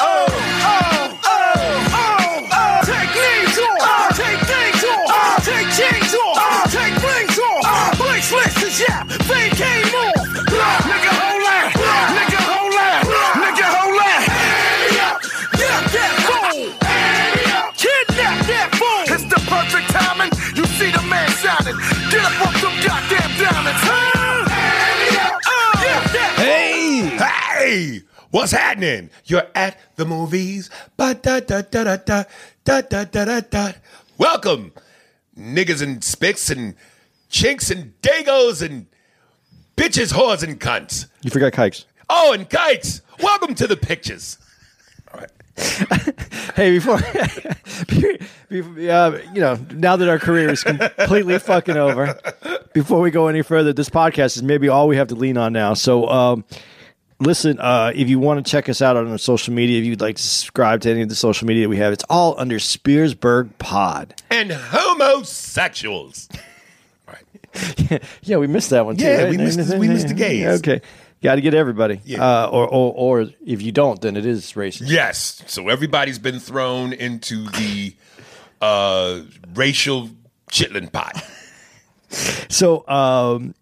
[0.00, 0.26] oh,
[0.64, 2.80] oh, oh, oh, oh.
[2.84, 3.14] Take
[3.58, 4.42] off, take
[5.10, 7.74] off, take off, take off.
[8.64, 9.04] Is yeah,
[9.50, 10.14] came off.
[10.88, 11.44] Nigga, hold
[12.16, 12.74] nigga, hold
[13.44, 14.24] nigga, hold up
[17.76, 18.70] kidnap that.
[19.10, 20.32] It's the perfect timing.
[20.56, 21.28] You see the man.
[22.10, 22.24] Get
[22.82, 23.82] goddamn diamonds.
[26.36, 27.10] Hey!
[27.16, 28.02] Hey!
[28.34, 29.10] What's happening?
[29.26, 30.68] You're at the movies.
[30.96, 32.24] Ba da da da da da
[32.64, 33.72] da da da da da.
[34.18, 34.72] Welcome,
[35.38, 36.74] niggas and spicks and
[37.30, 38.86] chinks and dagos and
[39.76, 41.06] bitches, whores and cunts.
[41.22, 41.86] You forgot kikes.
[42.10, 43.02] Oh, and kikes.
[43.22, 44.36] Welcome to the pictures.
[45.12, 45.30] All right.
[46.54, 46.98] Hey, before,
[48.48, 52.16] before uh, you know, now that our career is completely fucking over,
[52.72, 55.52] before we go any further, this podcast is maybe all we have to lean on
[55.52, 55.74] now.
[55.74, 56.44] So, um,
[57.20, 60.00] listen, uh, if you want to check us out on our social media, if you'd
[60.00, 63.50] like to subscribe to any of the social media we have, it's all under Spearsburg
[63.58, 64.20] Pod.
[64.30, 66.28] And homosexuals.
[67.08, 68.02] right.
[68.22, 69.04] Yeah, we missed that one too.
[69.04, 69.30] Yeah, right?
[69.30, 70.58] we missed the- we missed the gays.
[70.60, 70.80] Okay,
[71.22, 72.00] got to get everybody.
[72.04, 72.22] Yeah.
[72.24, 72.92] Uh, or, or,
[73.22, 74.84] or if you don't, then it is racist.
[74.90, 75.42] Yes.
[75.46, 77.94] So everybody's been thrown into the
[78.60, 79.20] uh,
[79.54, 80.10] racial
[80.50, 81.22] chitlin pot.
[82.48, 83.56] So, um,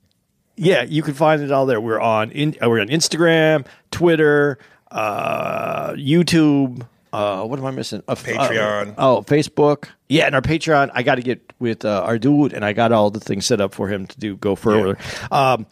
[0.62, 1.80] yeah, you can find it all there.
[1.80, 4.58] We're on in, uh, we're on Instagram, Twitter,
[4.90, 6.86] uh, YouTube.
[7.12, 8.02] Uh, what am I missing?
[8.08, 8.94] Uh, uh, Patreon.
[8.96, 9.88] oh, Facebook.
[10.08, 10.90] Yeah, and our Patreon.
[10.94, 13.60] I got to get with uh, our dude, and I got all the things set
[13.60, 14.96] up for him to do go further.
[15.30, 15.66] Um,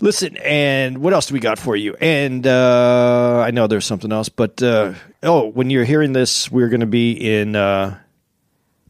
[0.00, 1.96] listen, and what else do we got for you?
[2.00, 6.68] And uh, I know there's something else, but uh, oh, when you're hearing this, we're
[6.68, 7.98] going to be in uh,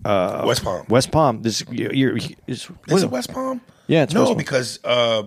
[0.04, 0.86] West Palm.
[0.88, 1.42] West Palm.
[1.42, 3.60] This you're, you're is, Is it West Palm?
[3.86, 4.38] Yeah, it's no, West Palm.
[4.38, 5.22] because uh,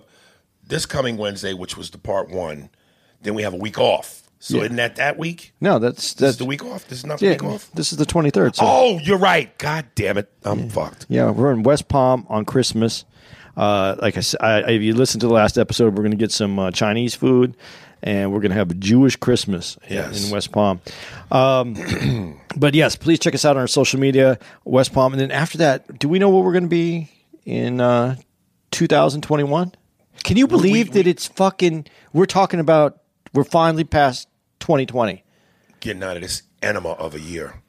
[0.68, 2.70] this coming Wednesday, which was the part one,
[3.22, 4.24] then we have a week off.
[4.40, 4.64] So Yeah.
[4.64, 5.54] isn't that that week?
[5.62, 6.88] No, that's This that's is the week off.
[6.88, 7.70] This is not the Yeah, week off.
[7.74, 8.56] this is the 23rd.
[8.56, 8.64] So.
[8.68, 9.58] Oh, you're right.
[9.58, 11.06] God damn it, I'm fucked.
[11.10, 13.06] Yeah, we're in West Palm on Christmas.
[13.58, 16.18] Uh, like I said, I, if you listen to the last episode, we're going to
[16.18, 17.56] get some uh, Chinese food,
[18.04, 20.26] and we're going to have a Jewish Christmas in- Yes.
[20.26, 20.82] in West Palm.
[21.32, 25.14] Um, but yes, please check us out on our social media, West Palm.
[25.14, 27.10] And then after that, do we know what we're going to be
[27.46, 28.18] in uh,
[28.72, 29.72] 2021?
[30.26, 31.86] Can you believe that it's fucking?
[32.12, 33.00] We're talking about
[33.34, 34.28] we're finally past
[34.60, 35.24] 2020.
[35.82, 37.62] Getting out of this enema of a year.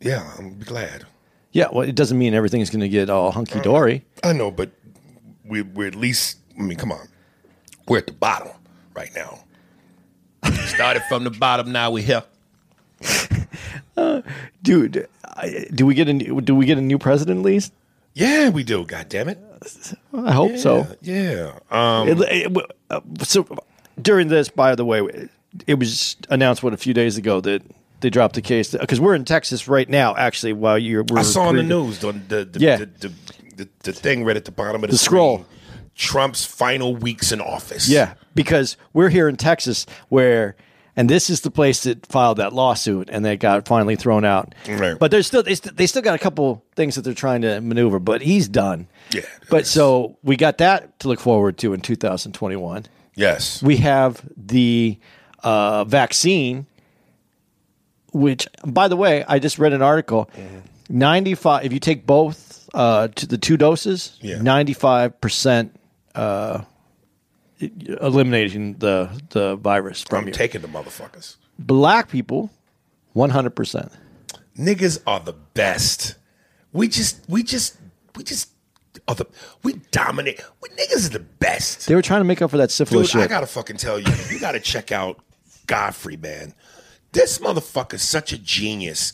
[0.00, 1.04] Yeah, I'm glad.
[1.52, 4.06] Yeah, well, it doesn't mean everything's going to get all hunky dory.
[4.22, 4.30] Mm.
[4.30, 4.70] I know, but
[5.44, 6.38] we, we're at least.
[6.58, 7.06] I mean, come on.
[7.86, 8.48] We're at the bottom
[8.94, 9.44] right now.
[10.64, 11.72] Started from the bottom.
[11.72, 12.24] Now we're here.
[13.96, 14.22] Uh,
[14.62, 15.08] dude.
[15.24, 17.72] I, do we get a new, do we get a new president at least?
[18.14, 18.86] Yeah, we do.
[18.86, 19.40] God damn it.
[20.14, 20.86] I hope so.
[21.00, 21.58] Yeah.
[21.70, 22.56] Um, It- it-
[22.90, 23.46] uh, so
[24.00, 25.02] during this, by the way,
[25.66, 27.62] it was announced what a few days ago that
[28.00, 30.14] they dropped the case because we're in Texas right now.
[30.16, 32.76] Actually, while you're, we're I saw on the news the the the, Yeah.
[32.76, 33.12] the, the,
[33.56, 35.44] the, the thing right at the bottom of the, The scroll.
[35.96, 37.88] Trump's final weeks in office.
[37.88, 40.54] Yeah, because we're here in Texas where.
[40.98, 44.52] And this is the place that filed that lawsuit, and they got finally thrown out.
[44.68, 44.98] Right.
[44.98, 47.60] But there's still they, st- they still got a couple things that they're trying to
[47.60, 48.00] maneuver.
[48.00, 48.88] But he's done.
[49.12, 49.70] Yeah, But yes.
[49.70, 52.86] so we got that to look forward to in 2021.
[53.14, 53.62] Yes.
[53.62, 54.98] we have the
[55.44, 56.66] uh, vaccine,
[58.12, 60.28] which, by the way, I just read an article.
[60.36, 60.58] Mm-hmm.
[60.98, 64.38] 95, if you take both uh, to the two doses, Yeah.
[64.38, 65.70] 95%
[66.14, 66.62] uh,
[67.60, 70.32] eliminating the, the virus from I'm you.
[70.32, 71.36] taking the motherfuckers.
[71.58, 72.50] Black people,
[73.16, 73.92] 100%.
[74.58, 76.16] Niggas are the best.
[76.72, 77.76] We just we just
[78.16, 78.50] we just
[79.06, 79.26] are the
[79.62, 80.40] we dominate.
[80.60, 81.86] We niggas are the best.
[81.86, 84.12] They were trying to make up for that syphilis Dude, I gotta fucking tell you,
[84.30, 85.20] you gotta check out
[85.66, 86.54] Godfrey, man.
[87.12, 89.12] This motherfucker's such a genius.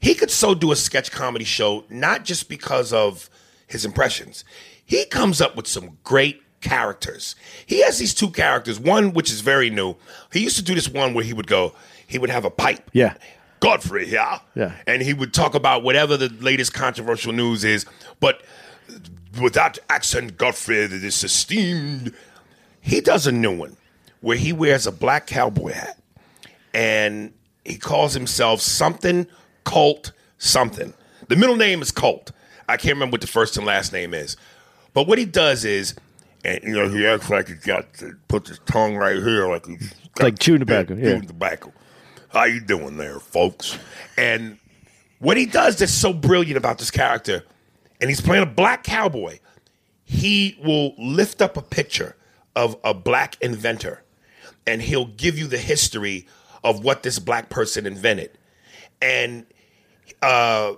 [0.00, 3.28] He could so do a sketch comedy show, not just because of
[3.66, 4.44] his impressions.
[4.84, 7.36] He comes up with some great characters.
[7.66, 9.96] He has these two characters, one which is very new.
[10.32, 11.74] He used to do this one where he would go,
[12.06, 12.90] he would have a pipe.
[12.92, 13.14] Yeah.
[13.60, 14.38] Godfrey, yeah.
[14.54, 14.72] Yeah.
[14.86, 17.86] And he would talk about whatever the latest controversial news is,
[18.20, 18.42] but
[19.40, 22.14] with that accent, Godfrey, that is esteemed.
[22.80, 23.76] He does a new one
[24.20, 25.98] where he wears a black cowboy hat
[26.72, 27.32] and
[27.64, 29.26] he calls himself something
[29.64, 30.94] Colt something.
[31.28, 32.32] The middle name is Colt.
[32.68, 34.36] I can't remember what the first and last name is.
[34.94, 35.94] But what he does is,
[36.44, 39.66] and you know, he acts like he's got to put his tongue right here, like
[39.66, 41.10] he's Like chewing tobacco, yeah.
[41.10, 41.72] chewing tobacco.
[42.30, 43.78] How you doing there, folks?
[44.16, 44.58] And
[45.18, 47.44] what he does that's so brilliant about this character,
[48.00, 49.38] and he's playing a black cowboy.
[50.04, 52.16] He will lift up a picture
[52.56, 54.02] of a black inventor,
[54.66, 56.26] and he'll give you the history
[56.64, 58.30] of what this black person invented.
[59.00, 59.46] And
[60.22, 60.74] uh,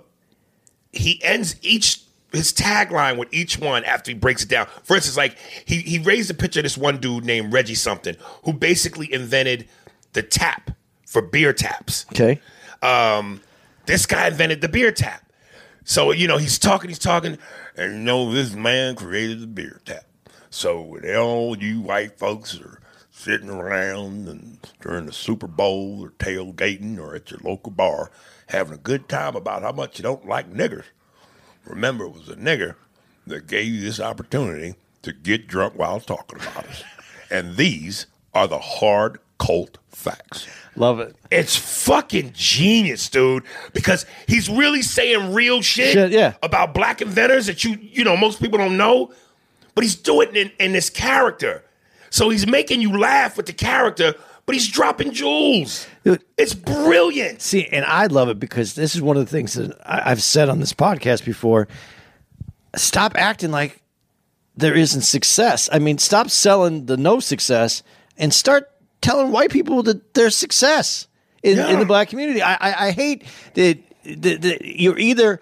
[0.91, 4.67] he ends each his tagline with each one after he breaks it down.
[4.83, 8.15] For instance, like he he raised a picture of this one dude named Reggie something
[8.43, 9.67] who basically invented
[10.13, 10.71] the tap
[11.05, 12.05] for beer taps.
[12.11, 12.39] okay.
[12.81, 13.41] Um,
[13.85, 15.23] this guy invented the beer tap.
[15.83, 17.37] So you know he's talking, he's talking,
[17.75, 20.05] and you know this man created the beer tap.
[20.49, 26.09] So when all you white folks are sitting around and during the Super Bowl or
[26.11, 28.11] tailgating or at your local bar
[28.47, 30.85] having a good time about how much you don't like niggers,
[31.65, 32.75] remember it was a nigger
[33.27, 36.83] that gave you this opportunity to get drunk while talking about us.
[37.29, 40.47] And these are the hard cult facts.
[40.75, 41.15] Love it.
[41.31, 43.43] It's fucking genius, dude.
[43.73, 46.33] Because he's really saying real shit, Shit, yeah.
[46.43, 49.11] about black inventors that you you know most people don't know.
[49.75, 51.63] But he's doing it in, in this character.
[52.09, 54.15] So he's making you laugh with the character,
[54.51, 55.87] but he's dropping jewels.
[56.37, 57.41] It's brilliant.
[57.41, 60.21] See, and I love it because this is one of the things that I, I've
[60.21, 61.69] said on this podcast before.
[62.75, 63.81] Stop acting like
[64.57, 65.69] there isn't success.
[65.71, 67.81] I mean, stop selling the no success
[68.17, 68.69] and start
[68.99, 71.07] telling white people that there's success
[71.43, 72.41] in, in the black community.
[72.41, 75.39] I, I, I hate that, that, that you're either.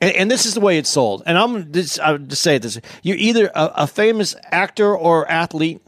[0.00, 1.24] And, and this is the way it's sold.
[1.26, 5.82] And I'm just, I'll just say this: you're either a, a famous actor or athlete,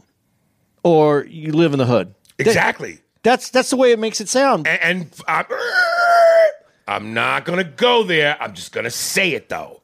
[0.83, 2.13] or you live in the hood.
[2.39, 2.99] Exactly.
[3.23, 4.67] That's that's the way it makes it sound.
[4.67, 5.45] And, and I'm,
[6.87, 8.35] I'm not gonna go there.
[8.39, 9.81] I'm just gonna say it though.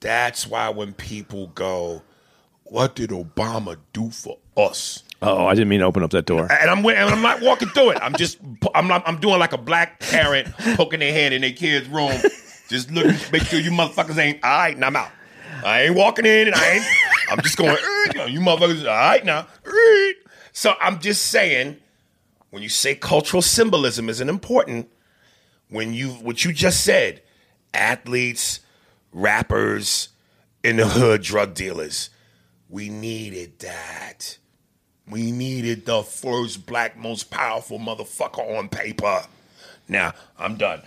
[0.00, 2.02] That's why when people go,
[2.64, 6.48] "What did Obama do for us?" Oh, I didn't mean to open up that door.
[6.50, 7.98] and I'm and I'm not walking through it.
[8.00, 8.38] I'm just
[8.74, 12.18] I'm not, I'm doing like a black parent poking their head in their kid's room,
[12.68, 14.74] just looking, make sure you motherfuckers ain't all right.
[14.74, 15.10] And I'm out.
[15.64, 16.84] I ain't walking in, and I ain't.
[17.30, 17.70] I'm just going.
[17.70, 19.46] "Er, You motherfuckers, all right now.
[19.66, 20.12] er."
[20.52, 21.76] So I'm just saying,
[22.50, 24.88] when you say cultural symbolism isn't important,
[25.68, 27.22] when you what you just said,
[27.72, 28.60] athletes,
[29.12, 30.08] rappers,
[30.62, 32.10] in the hood, drug dealers,
[32.68, 34.38] we needed that.
[35.08, 39.24] We needed the first black, most powerful motherfucker on paper.
[39.88, 40.82] Now I'm done.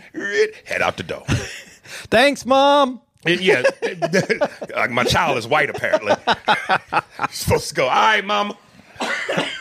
[0.66, 1.24] Head out the door.
[1.28, 3.02] Thanks, mom.
[3.25, 3.63] Yeah,
[4.75, 6.13] like my child is white apparently.
[7.31, 7.83] supposed to go.
[7.85, 8.57] All right, mama.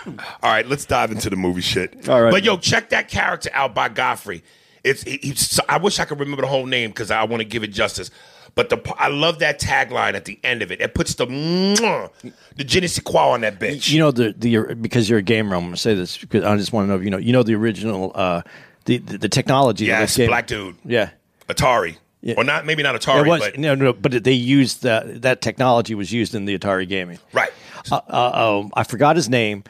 [0.07, 2.09] All right, let's dive into the movie shit.
[2.09, 2.31] All right.
[2.31, 4.42] but yo, check that character out by Godfrey.
[4.85, 7.45] It's he, he's- I wish I could remember the whole name because I want to
[7.49, 8.11] give it justice.
[8.54, 10.81] But the I love that tagline at the end of it.
[10.83, 12.11] It puts the mwah,
[12.57, 13.90] the je ne sais quoi on that bitch.
[13.90, 15.54] You know the the because you're a gamer.
[15.57, 17.54] I'm gonna say this because I just want to know you know you know the
[17.54, 18.42] original uh
[18.85, 19.85] the the, the technology.
[19.87, 20.26] of yes, this game.
[20.26, 21.11] black dude, Yeah.
[21.49, 22.35] Atari, Yeah.
[22.37, 25.43] or not maybe not Atari, It was but no, no, but they used that that
[25.43, 27.19] technology was used in the Atari gaming.
[27.33, 27.50] right.
[27.91, 29.64] Uh, uh, um, I forgot his name,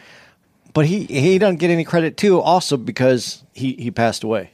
[0.74, 2.40] but he he doesn't get any credit too.
[2.40, 4.50] Also because he he passed away.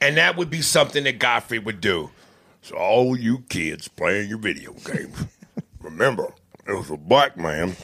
[0.00, 2.10] And that would be something that Godfrey would do.
[2.62, 5.24] So all you kids playing your video games,
[5.80, 6.32] remember,
[6.68, 7.74] it was a black man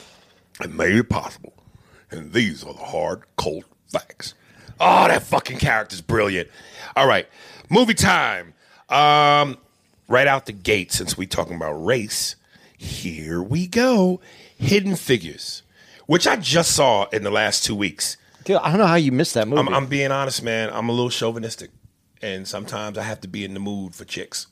[0.61, 1.53] that made it possible.
[2.13, 4.35] And these are the hard, cold facts.
[4.79, 6.49] Oh, that fucking character's brilliant.
[6.97, 7.29] All right,
[7.69, 8.55] movie time.
[8.91, 9.59] Um,
[10.09, 12.37] right out the gate, since we talking about race,
[12.77, 14.21] here we go.
[14.59, 15.63] Hidden Figures,
[16.07, 18.17] which I just saw in the last two weeks.
[18.45, 19.61] Dude, I don't know how you missed that movie.
[19.61, 20.71] I'm, I'm being honest, man.
[20.73, 21.71] I'm a little chauvinistic,
[22.21, 24.47] and sometimes I have to be in the mood for chicks.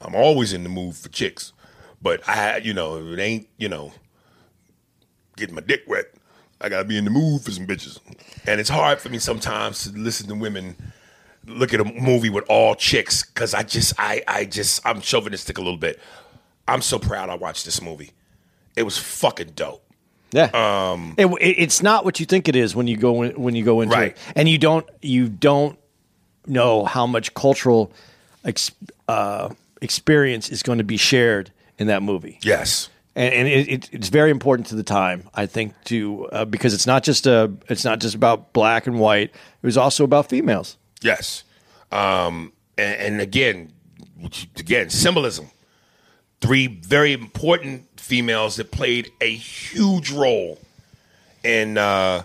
[0.00, 1.52] I'm always in the mood for chicks,
[2.02, 3.92] but I, you know, it ain't, you know,
[5.36, 6.06] getting my dick wet,
[6.60, 7.98] I gotta be in the mood for some bitches.
[8.46, 10.76] And it's hard for me sometimes to listen to women
[11.46, 15.58] look at a movie with all chicks because I just I I just I'm chauvinistic
[15.58, 16.00] a little bit.
[16.66, 18.12] I'm so proud I watched this movie.
[18.76, 19.82] It was fucking dope.
[20.32, 20.50] Yeah.
[20.54, 23.54] Um, it, it- it's not what you think it is when you go in, when
[23.54, 24.12] you go into Right.
[24.12, 25.78] it, and you don't you don't
[26.46, 27.92] know how much cultural
[28.44, 28.70] ex,
[29.08, 32.38] uh, experience is going to be shared in that movie.
[32.42, 32.88] Yes.
[33.16, 36.74] and, and it, it, it's very important to the time I think to uh, because
[36.74, 39.30] it's not just a it's not just about black and white.
[39.30, 40.76] It was also about females.
[41.04, 41.44] Yes.
[41.92, 43.72] Um, and, and again,
[44.58, 45.50] again, symbolism.
[46.40, 50.58] Three very important females that played a huge role
[51.42, 52.24] in uh,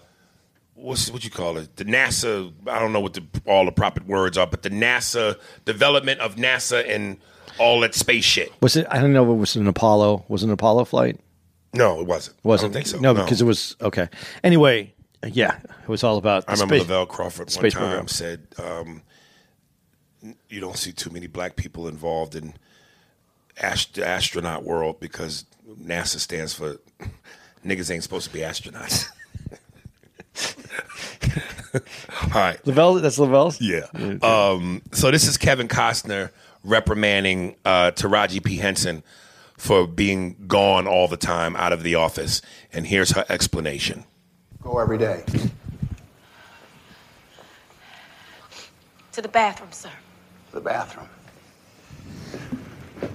[0.75, 1.75] what's what you call it?
[1.75, 2.51] The NASA.
[2.67, 6.35] I don't know what the, all the proper words are, but the NASA development of
[6.35, 7.17] NASA and
[7.59, 8.51] all that space shit.
[8.61, 8.87] Was it?
[8.89, 9.23] I don't know.
[9.23, 10.25] if It was an Apollo.
[10.27, 11.19] Was it an Apollo flight?
[11.73, 12.37] No, it wasn't.
[12.43, 12.99] Wasn't I don't think so.
[12.99, 14.09] No, because it was okay.
[14.43, 14.93] Anyway,
[15.27, 16.45] yeah, it was all about.
[16.47, 18.07] I remember space- Lavelle Crawford one time program.
[18.07, 19.01] said, um,
[20.49, 22.53] "You don't see too many black people involved in
[23.61, 25.45] ast- the astronaut world because
[25.81, 26.77] NASA stands for
[27.65, 29.05] niggas ain't supposed to be astronauts."
[31.73, 32.65] All right.
[32.65, 32.95] Lavelle.
[32.95, 33.61] That's Lavelle's.
[33.61, 33.85] Yeah.
[34.23, 36.31] Um, so this is Kevin Costner
[36.63, 38.57] reprimanding uh, Taraji P.
[38.57, 39.03] Henson
[39.57, 42.41] for being gone all the time out of the office,
[42.73, 44.05] and here's her explanation.
[44.63, 45.23] Go every day.
[49.13, 49.89] To the bathroom, sir.
[50.49, 51.07] To the bathroom.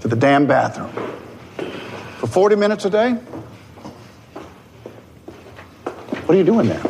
[0.00, 0.90] To the damn bathroom.
[2.18, 3.12] For 40 minutes a day?
[6.24, 6.82] What are you doing there?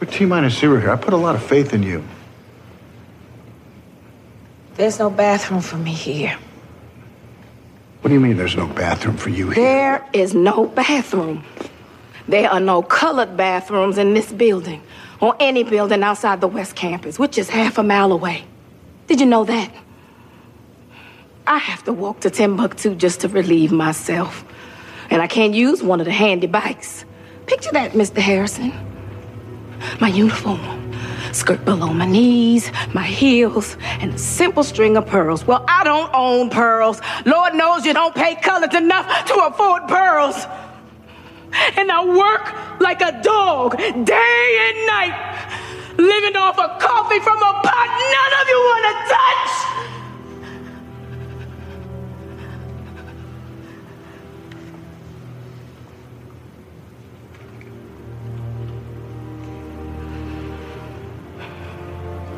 [0.00, 0.90] We're T minus zero here.
[0.90, 2.02] I put a lot of faith in you.
[4.74, 6.36] There's no bathroom for me here.
[8.00, 9.64] What do you mean there's no bathroom for you here?
[9.64, 11.44] There is no bathroom.
[12.28, 14.82] There are no colored bathrooms in this building
[15.20, 18.44] or any building outside the West Campus, which is half a mile away.
[19.06, 19.72] Did you know that?
[21.46, 24.44] I have to walk to Timbuktu just to relieve myself.
[25.10, 27.04] And I can't use one of the handy bikes.
[27.46, 28.18] Picture that, Mr.
[28.18, 28.72] Harrison.
[30.00, 30.92] My uniform,
[31.32, 35.46] skirt below my knees, my heels, and a simple string of pearls.
[35.46, 37.00] Well, I don't own pearls.
[37.24, 40.46] Lord knows you don't pay colors enough to afford pearls.
[41.76, 45.14] And I work like a dog day and night,
[45.98, 49.52] living off of coffee from a pot none of you want to touch.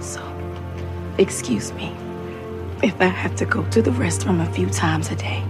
[0.01, 0.23] So,
[1.19, 1.93] excuse me
[2.83, 5.48] if I have to go to the restroom a few times a day.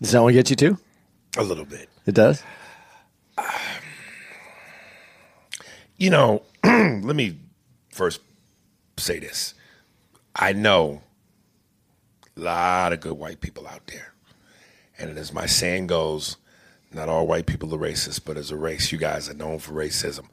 [0.00, 0.78] Does that one get you too?
[1.36, 1.88] A little bit.
[2.06, 2.42] It does.
[5.96, 7.38] You know, let me
[7.90, 8.20] first
[8.96, 9.54] say this.
[10.34, 11.02] I know
[12.36, 14.14] a lot of good white people out there.
[14.98, 16.36] And as my saying goes,
[16.92, 19.72] not all white people are racist, but as a race, you guys are known for
[19.72, 20.26] racism.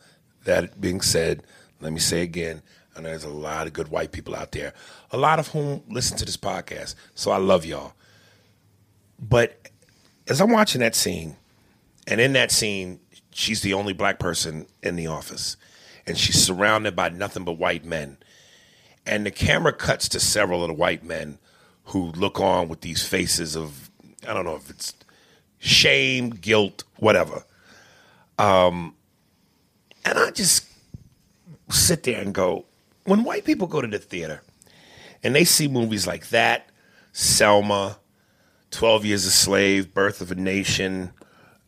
[0.46, 1.44] That being said,
[1.82, 2.62] let me say again,
[2.96, 4.74] I know there's a lot of good white people out there,
[5.12, 6.96] a lot of whom listen to this podcast.
[7.14, 7.94] So I love y'all.
[9.20, 9.70] But
[10.28, 11.36] as I'm watching that scene,
[12.08, 13.00] and in that scene,
[13.32, 15.58] she's the only black person in the office,
[16.06, 18.18] and she's surrounded by nothing but white men.
[19.06, 21.40] And the camera cuts to several of the white men
[21.86, 23.90] who look on with these faces of,
[24.28, 24.94] I don't know if it's
[25.60, 27.46] shame, guilt, whatever.
[28.38, 28.96] Um,
[30.06, 30.66] and I just
[31.70, 32.66] sit there and go,
[33.06, 34.42] when white people go to the theater
[35.24, 36.70] and they see movies like that,
[37.14, 37.98] Selma,
[38.78, 41.12] 12 Years a Slave, Birth of a Nation,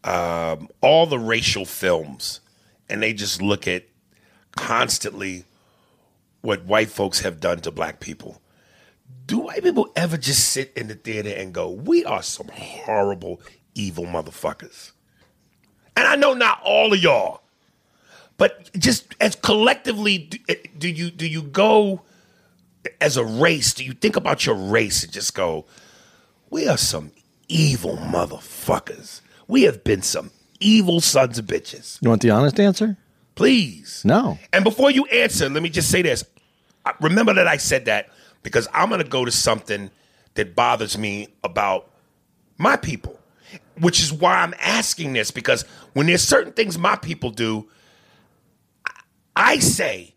[0.03, 2.39] um, all the racial films,
[2.87, 3.85] and they just look at
[4.55, 5.43] constantly
[6.41, 8.39] what white folks have done to black people.
[9.25, 13.41] Do white people ever just sit in the theater and go, We are some horrible,
[13.73, 14.91] evil motherfuckers?
[15.97, 17.41] And I know not all of y'all,
[18.37, 20.37] but just as collectively, do,
[20.77, 22.03] do you do you go
[23.01, 23.73] as a race?
[23.73, 25.65] Do you think about your race and just go,
[26.49, 27.11] we are some
[27.47, 29.21] evil motherfuckers.
[29.47, 31.99] We have been some evil sons of bitches.
[32.01, 32.97] You want the honest answer?
[33.35, 34.03] Please.
[34.05, 34.37] No.
[34.53, 36.23] And before you answer, let me just say this.
[37.01, 38.09] Remember that I said that
[38.43, 39.89] because I'm going to go to something
[40.35, 41.89] that bothers me about
[42.57, 43.19] my people,
[43.79, 45.63] which is why I'm asking this because
[45.93, 47.67] when there's certain things my people do,
[48.85, 48.91] I-
[49.35, 50.13] I say,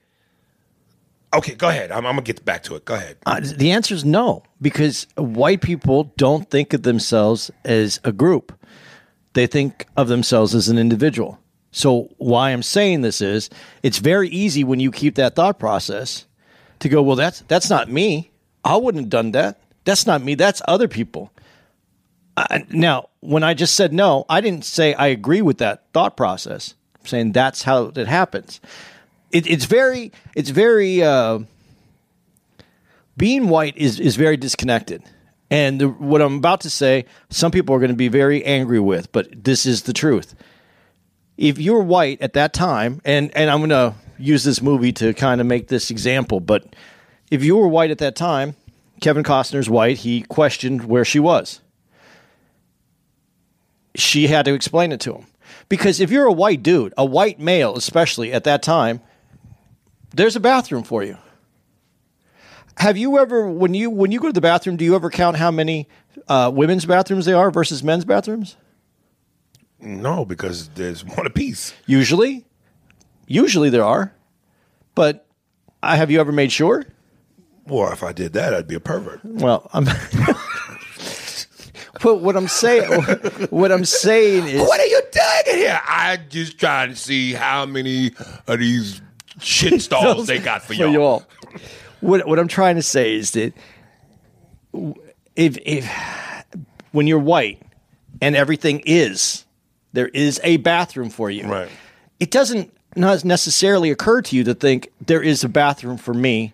[1.34, 1.90] okay, go ahead.
[1.92, 2.84] I'm, I'm going to get back to it.
[2.84, 3.16] Go ahead.
[3.24, 8.58] Uh, the answer is no, because white people don't think of themselves as a group.
[9.34, 11.38] They think of themselves as an individual.
[11.72, 13.50] So why I'm saying this is
[13.82, 16.26] it's very easy when you keep that thought process
[16.78, 18.30] to go, well, that's that's not me.
[18.64, 19.60] I wouldn't have done that.
[19.84, 20.36] That's not me.
[20.36, 21.32] That's other people.
[22.36, 26.16] I, now, when I just said no, I didn't say I agree with that thought
[26.16, 26.74] process.
[27.00, 28.60] I'm saying that's how it happens.
[29.32, 31.02] It, it's very, it's very.
[31.02, 31.40] Uh,
[33.16, 35.02] being white is is very disconnected.
[35.50, 38.80] And the, what I'm about to say, some people are going to be very angry
[38.80, 40.34] with, but this is the truth.
[41.36, 45.12] If you're white at that time, and and I'm going to use this movie to
[45.12, 46.74] kind of make this example, but
[47.30, 48.56] if you were white at that time,
[49.00, 51.60] Kevin Costner's white, he questioned where she was.
[53.94, 55.26] She had to explain it to him.
[55.68, 59.00] Because if you're a white dude, a white male especially at that time,
[60.14, 61.18] there's a bathroom for you.
[62.78, 65.36] Have you ever when you when you go to the bathroom, do you ever count
[65.36, 65.88] how many
[66.28, 68.56] uh, women's bathrooms there are versus men's bathrooms?
[69.80, 71.74] No, because there's one apiece.
[71.86, 72.44] Usually,
[73.26, 74.14] usually there are,
[74.94, 75.26] but
[75.82, 76.84] I, have you ever made sure?
[77.66, 79.20] Well, if I did that, I'd be a pervert.
[79.24, 79.84] Well, I'm.
[82.02, 83.02] but what I'm saying,
[83.50, 85.80] what I'm saying is, What are you doing in here?
[85.86, 88.12] I'm just trying to see how many
[88.46, 89.00] of these
[89.40, 90.92] shit stalls they got for, for y'all.
[90.92, 91.24] you all.
[92.02, 93.54] What what I'm trying to say is that
[95.36, 95.90] if if
[96.92, 97.62] when you're white
[98.20, 99.44] and everything is
[99.92, 101.68] there is a bathroom for you, Right.
[102.20, 106.52] It doesn't not necessarily occur to you to think there is a bathroom for me.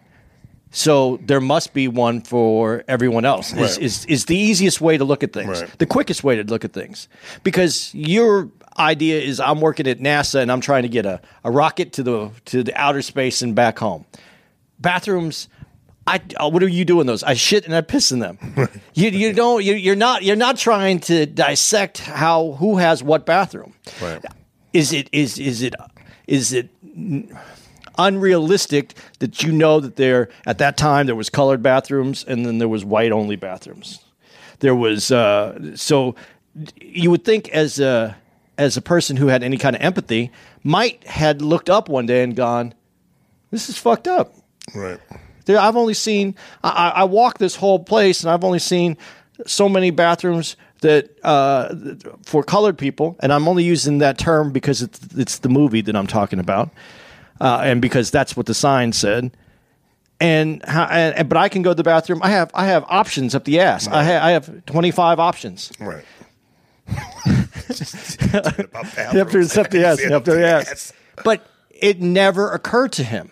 [0.70, 3.52] So there must be one for everyone else.
[3.52, 3.78] Is, Right.
[3.82, 5.78] is is the easiest way to look at things, Right.
[5.78, 7.08] the quickest way to look at things,
[7.42, 11.50] because your idea is I'm working at NASA and I'm trying to get a, a
[11.50, 14.04] rocket to the to the outer space and back home.
[14.80, 15.48] Bathrooms,
[16.06, 17.22] I uh, what are you doing those?
[17.22, 18.38] I shit and I piss in them.
[18.94, 23.26] you you don't you, you're not you're not trying to dissect how who has what
[23.26, 23.74] bathroom.
[24.00, 24.24] Right.
[24.72, 25.74] Is it is is it
[26.26, 26.70] is it
[27.98, 32.58] unrealistic that you know that there at that time there was colored bathrooms and then
[32.58, 34.02] there was white only bathrooms.
[34.60, 36.14] There was uh, so
[36.80, 38.16] you would think as a
[38.56, 40.30] as a person who had any kind of empathy
[40.64, 42.72] might had looked up one day and gone,
[43.50, 44.34] "This is fucked up."
[44.74, 44.98] Right.
[45.44, 46.34] There, I've only seen.
[46.62, 48.96] I, I walk this whole place, and I've only seen
[49.46, 51.74] so many bathrooms that uh,
[52.24, 55.96] for colored people, and I'm only using that term because it's it's the movie that
[55.96, 56.70] I'm talking about,
[57.40, 59.32] uh, and because that's what the sign said.
[60.20, 62.20] And, and and- but I can go to the bathroom.
[62.22, 63.86] I have I have options up the ass.
[63.88, 65.72] I, ha- I have 25 options.
[65.80, 66.04] Right.
[67.68, 70.02] To, it's up the ass.
[70.10, 70.92] Up to the ass.
[71.24, 73.30] But it never occurred to him.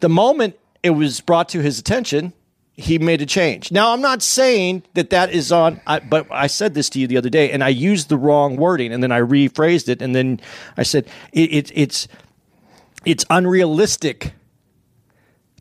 [0.00, 2.34] The moment it was brought to his attention,
[2.74, 3.72] he made a change.
[3.72, 7.06] Now, I'm not saying that that is on, I, but I said this to you
[7.06, 10.14] the other day, and I used the wrong wording, and then I rephrased it, and
[10.14, 10.40] then
[10.76, 12.06] I said it, it, it's
[13.06, 14.34] it's unrealistic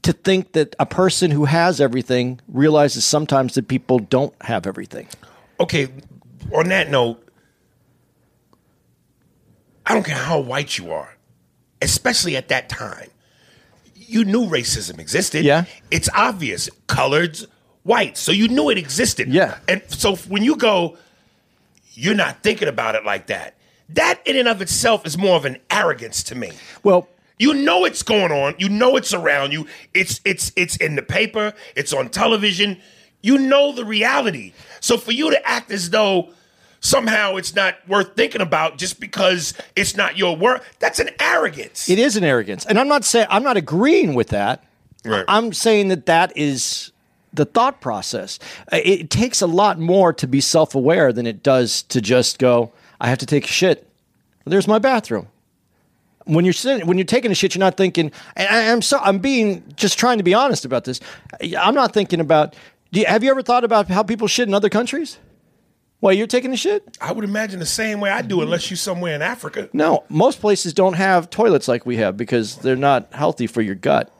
[0.01, 5.07] to think that a person who has everything realizes sometimes that people don't have everything.
[5.59, 5.87] Okay,
[6.53, 7.25] on that note,
[9.85, 11.15] I don't care how white you are,
[11.81, 13.09] especially at that time.
[14.13, 15.43] You knew racism existed.
[15.43, 15.65] Yeah.
[15.91, 16.69] It's obvious.
[16.87, 17.45] Coloreds,
[17.83, 18.19] whites.
[18.19, 19.27] So you knew it existed.
[19.27, 19.57] Yeah.
[19.67, 20.97] And so when you go,
[21.93, 23.55] you're not thinking about it like that.
[23.89, 26.51] That in and of itself is more of an arrogance to me.
[26.83, 27.07] Well,
[27.39, 28.55] You know it's going on.
[28.59, 29.65] You know it's around you.
[29.93, 31.53] It's it's it's in the paper.
[31.75, 32.79] It's on television.
[33.21, 34.53] You know the reality.
[34.79, 36.29] So for you to act as though
[36.83, 41.89] somehow it's not worth thinking about just because it's not your work, that's an arrogance.
[41.89, 44.63] It is an arrogance, and I'm not saying I'm not agreeing with that.
[45.03, 45.25] Right.
[45.27, 46.91] I'm saying that that is
[47.33, 48.37] the thought process.
[48.71, 52.71] Uh, It, takes a lot more to be self-aware than it does to just go.
[53.01, 53.89] I have to take a shit.
[54.45, 55.27] There's my bathroom.
[56.25, 58.11] When you're sitting, when you're taking a shit, you're not thinking.
[58.37, 60.99] And I, I'm so I'm being just trying to be honest about this.
[61.57, 62.55] I'm not thinking about.
[62.93, 65.17] Do you, have you ever thought about how people shit in other countries?
[66.03, 66.97] While you're taking a shit?
[66.99, 69.69] I would imagine the same way I do, unless you're somewhere in Africa.
[69.71, 73.75] No, most places don't have toilets like we have because they're not healthy for your
[73.75, 74.11] gut.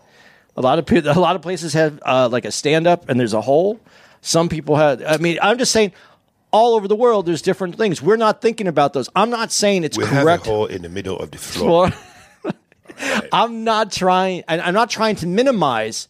[0.55, 3.19] A lot of pe- a lot of places have uh, like a stand up and
[3.19, 3.81] there's a hole.
[4.21, 5.03] Some people have.
[5.05, 5.91] I mean, I'm just saying.
[6.53, 8.01] All over the world, there's different things.
[8.01, 9.09] We're not thinking about those.
[9.13, 10.45] I'm not saying it's We have a correct.
[10.45, 11.91] hole in the middle of the floor.
[12.43, 12.53] Well,
[13.33, 14.43] I'm not trying.
[14.47, 16.07] and I'm not trying to minimize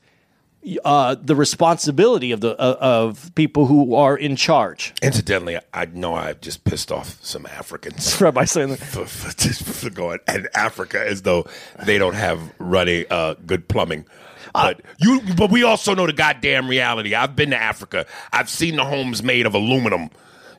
[0.86, 4.94] uh, the responsibility of the uh, of people who are in charge.
[5.02, 8.20] Incidentally, I know I've just pissed off some Africans.
[8.34, 8.80] By saying that.
[8.80, 11.46] for, for, for going and Africa as though
[11.86, 14.06] they don't have running uh, good plumbing.
[14.54, 17.16] But you, but we also know the goddamn reality.
[17.16, 18.06] I've been to Africa.
[18.32, 20.10] I've seen the homes made of aluminum.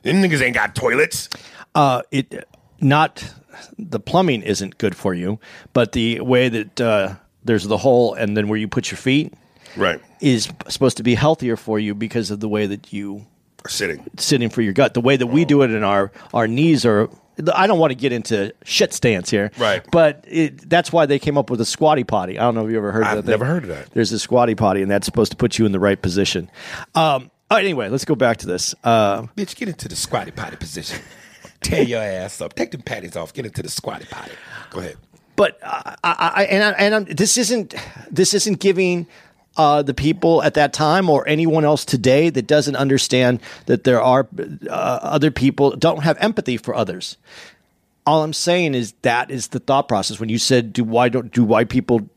[0.03, 1.29] Them niggas ain't got toilets.
[1.73, 2.47] Uh, it
[2.81, 3.33] not
[3.77, 5.39] the plumbing isn't good for you,
[5.73, 9.33] but the way that uh, there's the hole and then where you put your feet
[9.75, 9.99] Right.
[10.21, 13.25] is supposed to be healthier for you because of the way that you
[13.65, 14.03] are Sitting.
[14.17, 14.93] sitting for your gut.
[14.93, 17.09] The way that we do it in our our knees are.
[17.53, 19.83] I don't want to get into shit stance here, Right.
[19.91, 22.39] But it, that's why they came up with a squatty potty.
[22.39, 23.21] I don't know if you ever heard of I've that.
[23.23, 23.31] thing.
[23.31, 23.91] never heard of that.
[23.91, 26.49] There's a squatty potty, and that's supposed to put you in the right position.
[26.93, 28.73] Um, oh, anyway, let's go back to this.
[28.85, 31.01] Uh, Bitch, get into the squatty potty position.
[31.59, 32.53] Tear your ass up.
[32.55, 33.33] Take them patties off.
[33.33, 34.31] Get into the squatty potty.
[34.69, 34.95] Go ahead.
[35.35, 37.75] but I, I, I and I, and I'm, this isn't
[38.09, 39.07] this isn't giving
[39.57, 44.01] uh, the people at that time or anyone else today that doesn't understand that there
[44.01, 44.27] are
[44.69, 47.17] uh, other people don't have empathy for others.
[48.05, 50.19] All I'm saying is that is the thought process.
[50.19, 52.07] When you said, "Do why don't do white people?"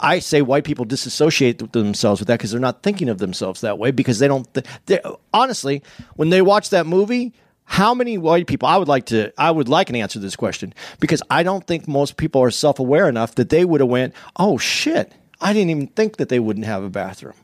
[0.00, 3.78] I say white people disassociate themselves with that because they're not thinking of themselves that
[3.78, 4.46] way because they don't.
[4.86, 5.00] Th-
[5.32, 5.82] honestly,
[6.16, 7.32] when they watch that movie,
[7.64, 8.68] how many white people?
[8.68, 9.32] I would like to.
[9.38, 12.50] I would like an answer to this question because I don't think most people are
[12.50, 16.28] self aware enough that they would have went, "Oh shit." I didn't even think that
[16.28, 17.34] they wouldn't have a bathroom.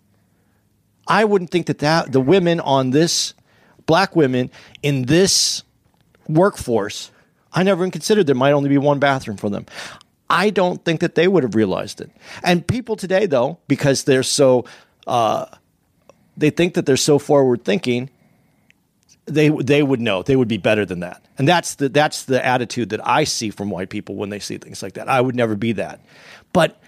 [1.07, 3.35] I wouldn't think that, that the women on this,
[3.87, 4.51] black women
[4.83, 5.63] in this
[6.29, 7.11] workforce,
[7.53, 9.67] I never even considered there might only be one bathroom for them.
[10.29, 12.11] I don't think that they would have realized it.
[12.43, 14.65] And people today, though, because they're so,
[15.07, 15.47] uh,
[16.37, 18.11] they think that they're so forward thinking,
[19.27, 22.45] they they would know they would be better than that and that's the that's the
[22.45, 25.35] attitude that i see from white people when they see things like that i would
[25.35, 26.01] never be that
[26.53, 26.79] but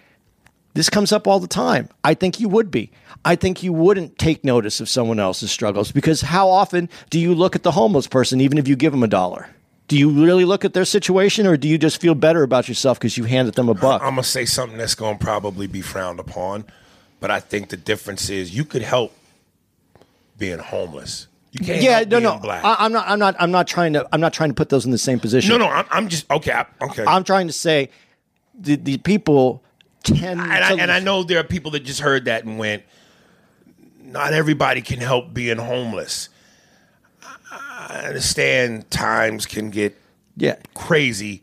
[0.77, 2.91] this comes up all the time i think you would be
[3.25, 7.35] i think you wouldn't take notice of someone else's struggles because how often do you
[7.35, 9.49] look at the homeless person even if you give them a dollar
[9.89, 12.99] do you really look at their situation or do you just feel better about yourself
[12.99, 16.19] because you handed them a buck I'm gonna say something that's gonna probably be frowned
[16.19, 16.65] upon,
[17.21, 19.13] but I think the difference is you could help
[20.39, 21.29] being homeless.
[21.53, 21.83] You can't.
[21.83, 22.63] yeah no no Black.
[22.63, 24.85] I, i'm not i'm not i'm not trying to i'm not trying to put those
[24.85, 25.69] in the same position no, no.
[25.69, 26.53] I'm, I'm just okay.
[26.53, 27.05] I, okay.
[27.07, 27.89] I'm trying to say
[28.59, 29.63] the, the people
[30.11, 32.83] and I, and I know there are people that just heard that and went,
[34.01, 36.29] not everybody can help being homeless.
[37.51, 39.97] I understand times can get
[40.37, 41.43] yeah crazy,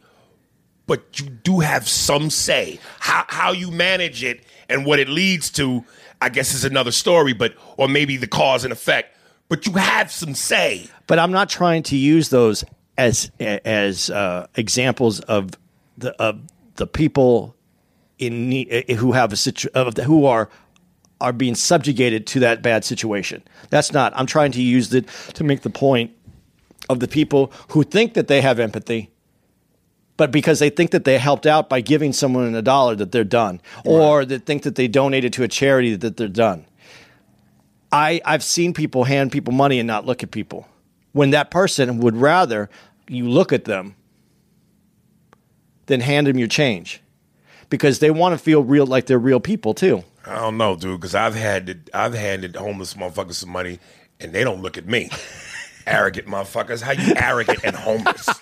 [0.87, 2.79] but you do have some say.
[2.99, 5.83] How how you manage it and what it leads to,
[6.21, 7.33] I guess, is another story.
[7.33, 9.15] But or maybe the cause and effect.
[9.49, 10.87] But you have some say.
[11.05, 12.63] but I'm not trying to use those
[12.97, 15.51] as as uh, examples of
[15.97, 16.39] the of
[16.75, 17.55] the people
[18.25, 20.49] in eh, eh, who have a situ- of who are
[21.21, 23.41] are being subjugated to that bad situation.
[23.69, 24.11] That's not.
[24.15, 26.11] I'm trying to use it to make the point
[26.89, 29.09] of the people who think that they have empathy,
[30.17, 33.23] but because they think that they helped out by giving someone a dollar, that they're
[33.23, 36.65] done, or that think that they donated to a charity that they're done.
[37.91, 40.67] I, I've seen people hand people money and not look at people
[41.11, 42.69] when that person would rather
[43.07, 43.95] you look at them
[45.85, 47.02] than hand them your change
[47.73, 50.03] because they want to feel real like they're real people too.
[50.27, 53.79] I don't know, dude, because I've had I've handed homeless motherfuckers some money
[54.19, 55.09] and they don't look at me.
[55.87, 56.83] arrogant motherfuckers.
[56.83, 58.29] How you arrogant and homeless?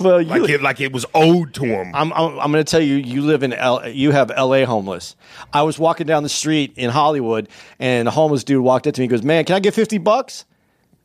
[0.00, 1.92] Well, you, Like it, like it was owed to them.
[1.94, 4.64] I'm, I'm, I'm going to tell you, you live in L, you have L.A.
[4.64, 5.14] homeless.
[5.52, 7.48] I was walking down the street in Hollywood,
[7.78, 9.04] and a homeless dude walked up to me.
[9.04, 10.44] and goes, "Man, can I get fifty bucks?"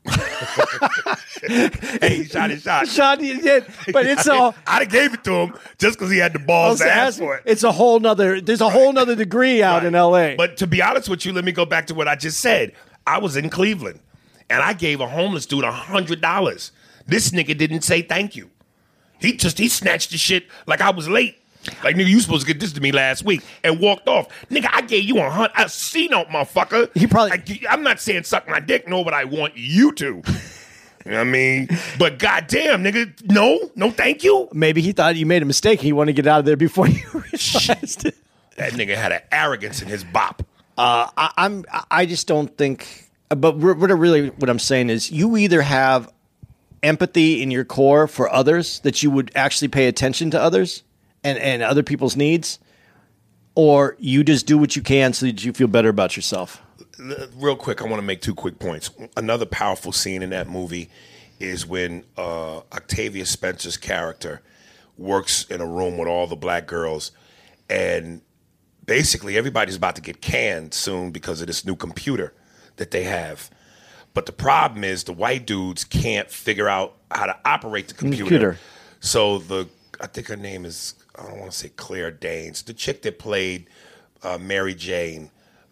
[1.42, 2.88] hey, he shot his shot.
[2.88, 4.56] Shot you did, but it's all.
[4.68, 7.38] I'd have gave it to him just because he had the balls to ask for
[7.38, 7.44] it.
[7.46, 8.42] It's a whole nother.
[8.42, 9.88] There's a whole nother degree out Right.
[9.88, 10.36] in L.A.
[10.36, 12.74] But to be honest with you, let me go back to what I just said.
[13.08, 14.00] I was in Cleveland
[14.50, 16.72] and I gave a homeless dude a hundred dollars.
[17.08, 18.50] This nigga didn't say thank you.
[19.20, 21.38] He just he snatched the shit like I was late.
[21.84, 24.28] Like nigga, you supposed to get this to me last week and walked off.
[24.50, 26.90] Nigga, I gave you a hundred a C note, motherfucker.
[26.96, 30.22] He probably- Like, I'm not saying suck my dick, nor what I want you to.
[31.06, 31.70] You know what I mean?
[32.00, 34.50] But goddamn, nigga, no, no, thank you.
[34.54, 35.80] Maybe he thought you made a mistake.
[35.80, 38.16] He wanted to get out of there before you realized it.
[38.58, 40.42] That nigga had an arrogance in his bop.
[40.80, 41.64] Uh, I, I'm.
[41.92, 43.12] I just don't think.
[43.30, 46.12] But what what I really what I'm saying is, you either have
[46.82, 50.82] empathy in your core for others that you would actually pay attention to others
[51.26, 52.60] and and other people's needs,
[53.56, 56.62] or you just do what you can so that you feel better about yourself.
[57.36, 58.92] real quick, I want to make two quick points.
[59.18, 60.90] Another powerful scene in that movie
[61.40, 64.42] is when uh, Octavia Spencer's character
[64.98, 67.12] works in a room with all the black girls,
[67.70, 68.22] and
[68.86, 72.34] basically everybody's about to get canned soon because of this new computer
[72.78, 73.50] that they have.
[74.14, 78.24] But the problem is the white dudes can't figure out how to operate the computer.
[78.24, 78.60] Computer.
[79.02, 79.68] So the
[80.00, 83.20] I think her name is I don't want to say Claire Danes, the chick that
[83.20, 83.68] played
[84.24, 85.32] uh, Mary Jane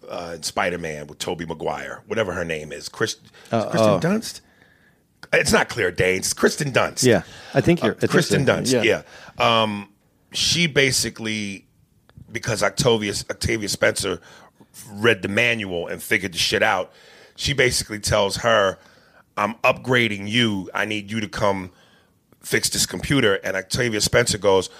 [0.09, 4.41] uh, Spider Man with Tobey Maguire, whatever her name is, Chris, is it Kristen Dunst.
[5.31, 6.25] It's not Claire Danes.
[6.25, 7.03] It's Kristen Dunst.
[7.03, 7.95] Yeah, I think you're.
[7.95, 8.53] I think Kristen so.
[8.53, 8.83] Dunst.
[8.83, 9.03] Yeah.
[9.37, 9.89] Um,
[10.31, 11.65] she basically,
[12.31, 14.19] because Octavia Octavia Spencer
[14.91, 16.91] read the manual and figured the shit out,
[17.35, 18.77] she basically tells her,
[19.37, 20.69] "I'm upgrading you.
[20.73, 21.71] I need you to come
[22.41, 24.75] fix this computer." And Octavia Spencer goes, "You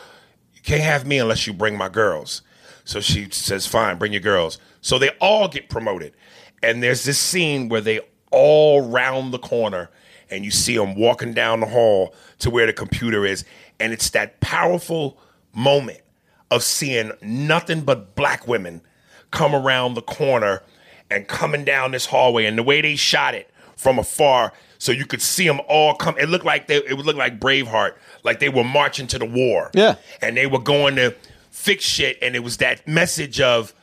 [0.63, 2.41] can't have me unless you bring my girls."
[2.86, 6.13] So she says, "Fine, bring your girls." So they all get promoted,
[6.62, 9.89] and there's this scene where they all round the corner
[10.30, 13.45] and you see them walking down the hall to where the computer is
[13.80, 15.19] and it's that powerful
[15.54, 16.02] moment
[16.49, 18.82] of seeing nothing but black women
[19.30, 20.63] come around the corner
[21.12, 24.52] and coming down this hallway and the way they shot it from afar
[24.84, 27.39] so you could see them all come it looked like they it would look like
[27.39, 27.93] braveheart
[28.24, 29.96] like they were marching to the war Yeah.
[30.22, 31.15] and they were going to
[31.52, 33.74] fix shit and it was that message of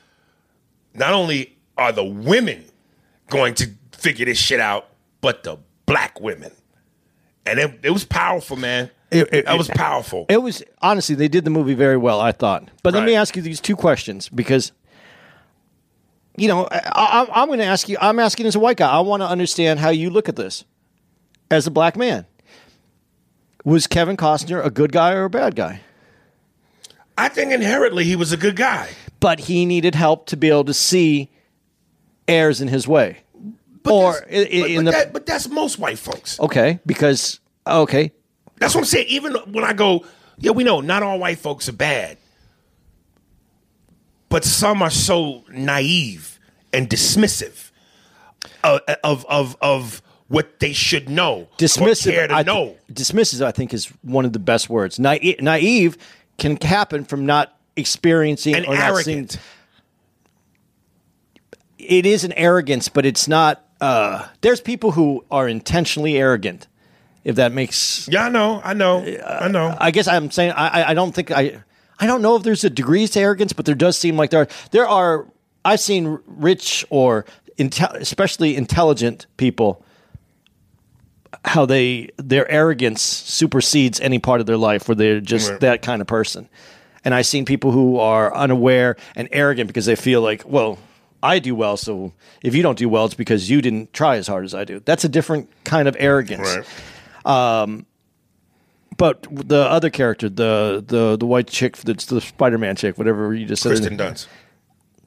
[0.94, 2.64] not only are the women
[3.28, 4.88] going to figure this shit out,
[5.20, 6.50] but the black women.
[7.46, 8.90] And it, it was powerful, man.
[9.10, 10.26] It- it- that was powerful.
[10.28, 12.20] It was honestly they did the movie very well.
[12.20, 14.72] I thought, but let me ask you these two questions because
[16.36, 16.80] you know I,
[17.30, 17.96] I, I'm going to ask you.
[18.00, 18.90] I'm asking as a white guy.
[18.90, 20.64] I want to understand how you look at this
[21.50, 22.26] as a black man.
[23.64, 25.80] Was Kevin Costner a good guy or a bad guy?
[27.18, 28.88] I think inherently he was a good guy.
[29.20, 31.30] But he needed help to be able to see
[32.26, 33.18] errors in his way,
[33.86, 36.38] or that's- i- i- but, in but the that- but that's most white folks.
[36.40, 38.12] okay because okay
[38.58, 39.06] That's what I'm saying.
[39.08, 40.04] Even when I go,
[40.38, 42.16] yeah, we know not all white folks are bad,
[44.28, 46.38] but some are so naive
[46.72, 47.70] and dismissive
[48.64, 52.06] uh, of of of, of what they should know, dismissive.
[52.08, 52.76] or care to I th- know.
[52.90, 54.98] dismissive, I think, is one of the best words.
[55.00, 55.98] Naive, naive
[56.38, 59.28] can happen from not experiencing and or not seeing.
[61.78, 63.64] It is an arrogance, but it's not.
[63.80, 66.68] Uh, there's people who are intentionally arrogant.
[67.24, 69.76] If that makes, Yeah, I know, I know, I know.
[69.78, 71.62] I guess I'm saying I, I- don't think I.
[71.98, 74.42] I don't know if there's a degrees to arrogance, but there does seem like there
[74.42, 74.48] are.
[74.70, 75.26] There are.
[75.64, 77.26] I've seen rich or
[77.58, 79.84] inte- especially intelligent people
[81.44, 85.60] how they their arrogance supersedes any part of their life where they're just Right.
[85.60, 86.48] that kind of person.
[87.04, 90.78] And I've seen people who are unaware and arrogant because they feel like, well,
[91.22, 94.26] I do well, so if you don't do well, it's because you didn't try as
[94.26, 94.80] hard as I do.
[94.84, 96.56] That's a different kind of arrogance.
[97.24, 97.64] Right.
[97.64, 97.86] Um,
[98.96, 103.34] but the other character, the the the white chick, that's the Spider Man chick, whatever
[103.34, 104.26] you just said, Kristen Dunst.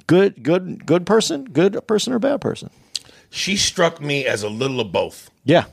[0.07, 2.69] good, good, good person, good person or bad person?
[3.29, 5.29] She struck me as a little of both.
[5.43, 5.65] Yeah,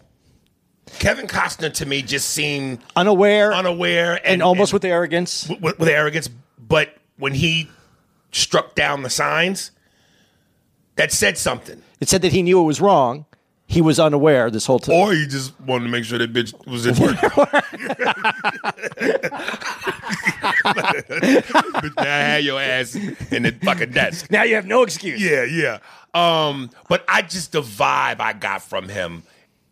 [0.98, 5.48] Kevin Costner to me just seemed unaware, unaware and, and almost and with arrogance.
[5.60, 6.28] with, with arrogance.
[6.58, 7.68] But when he
[8.32, 9.70] struck down the signs,
[10.96, 11.82] that said something.
[12.00, 13.26] It said that he knew it was wrong.
[13.66, 14.96] He was unaware this whole time.
[14.96, 17.16] Or he just wanted to make sure that bitch was at work.
[20.60, 24.30] Bitch, I had your ass in the fucking desk.
[24.30, 25.22] now you have no excuse.
[25.22, 25.78] Yeah, yeah.
[26.14, 29.22] Um, but I just the vibe I got from him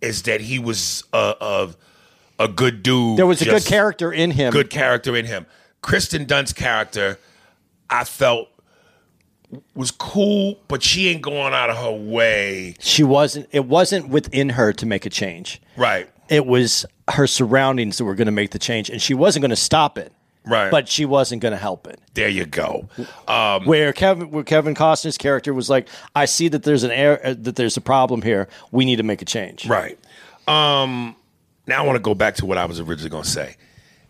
[0.01, 1.45] is that he was uh, a
[2.39, 3.19] a, a good dude.
[3.19, 4.53] There was a good character in him.
[4.53, 5.47] good character in him.
[5.83, 7.19] Kristen Dunst's character,
[7.89, 8.49] I felt
[9.75, 12.77] was cool, but she ain't going out of her way.
[12.81, 13.49] She wasn't.
[13.53, 15.61] It wasn't within her to make a change.
[15.77, 16.09] Right.
[16.29, 19.51] It was her surroundings that were going to make the change, and she wasn't going
[19.51, 20.13] to stop it.
[20.49, 20.71] Right.
[20.71, 22.01] But she wasn't going to help it.
[22.15, 22.89] There you go.
[23.27, 27.21] Um, Where Kevin, where Kevin Costner's character was like, "I see that there's an air,
[27.25, 28.49] uh, that there's a problem here.
[28.71, 29.99] We need to make a change." right.
[30.47, 31.15] Um,
[31.67, 33.57] now I want to go back to what I was originally going to say.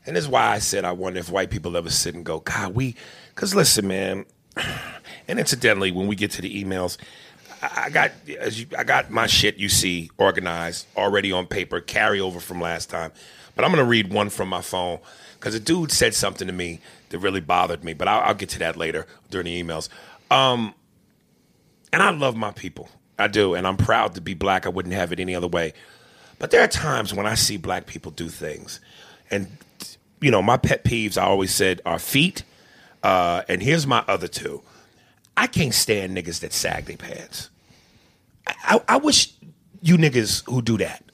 [0.06, 2.38] And this is why I said I wonder if white people ever sit and go,
[2.40, 2.94] God, we,
[3.34, 4.24] because listen, man,
[5.28, 6.96] and incidentally, when we get to the emails,
[7.60, 11.80] I I got as you, I got my shit you see organized already on paper,
[11.80, 13.12] carry over from last time.
[13.56, 15.00] But I'm gonna read one from my phone
[15.38, 17.94] because a dude said something to me that really bothered me.
[17.94, 19.88] But I'll, I'll get to that later during the emails.
[20.30, 20.74] Um,
[21.92, 24.66] and I love my people, I do, and I'm proud to be black.
[24.66, 25.72] I wouldn't have it any other way.
[26.38, 28.80] But there are times when I see black people do things,
[29.30, 29.48] and
[30.20, 32.42] you know, my pet peeves I always said are feet,
[33.02, 34.62] uh, and here's my other two.
[35.36, 37.48] I can't stand niggas that sag their pants.
[38.46, 39.32] I, I, I wish
[39.80, 41.04] you niggas who do that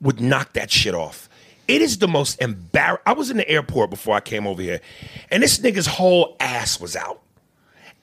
[0.00, 1.28] would knock that shit off.
[1.66, 3.02] It is the most embarrassing.
[3.06, 4.80] I was in the airport before I came over here,
[5.30, 7.22] and this nigga's whole ass was out.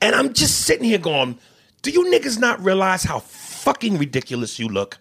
[0.02, 1.38] And I'm just sitting here going,
[1.82, 4.98] do you niggas not realize how fucking ridiculous you look?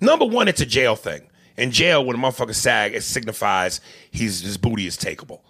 [0.00, 1.22] Number one, it's a jail thing.
[1.56, 5.40] In jail, when a motherfucker sag, it signifies he's his booty is takeable.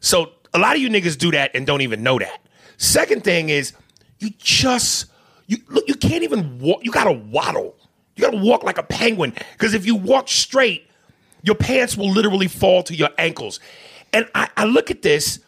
[0.00, 2.40] So a lot of you niggas do that and don't even know that.
[2.78, 3.72] Second thing is
[4.18, 5.06] you just
[5.46, 6.84] you look you can't even walk.
[6.84, 7.76] You gotta waddle.
[8.16, 10.88] You gotta walk like a penguin because if you walk straight,
[11.46, 13.60] your pants will literally fall to your ankles.
[14.12, 15.38] And I, I look at this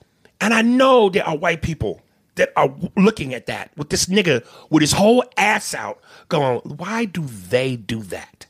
[0.41, 2.01] and I know there are white people
[2.37, 7.05] that are looking at that with this nigga with his whole ass out going, why
[7.05, 8.47] do they do that?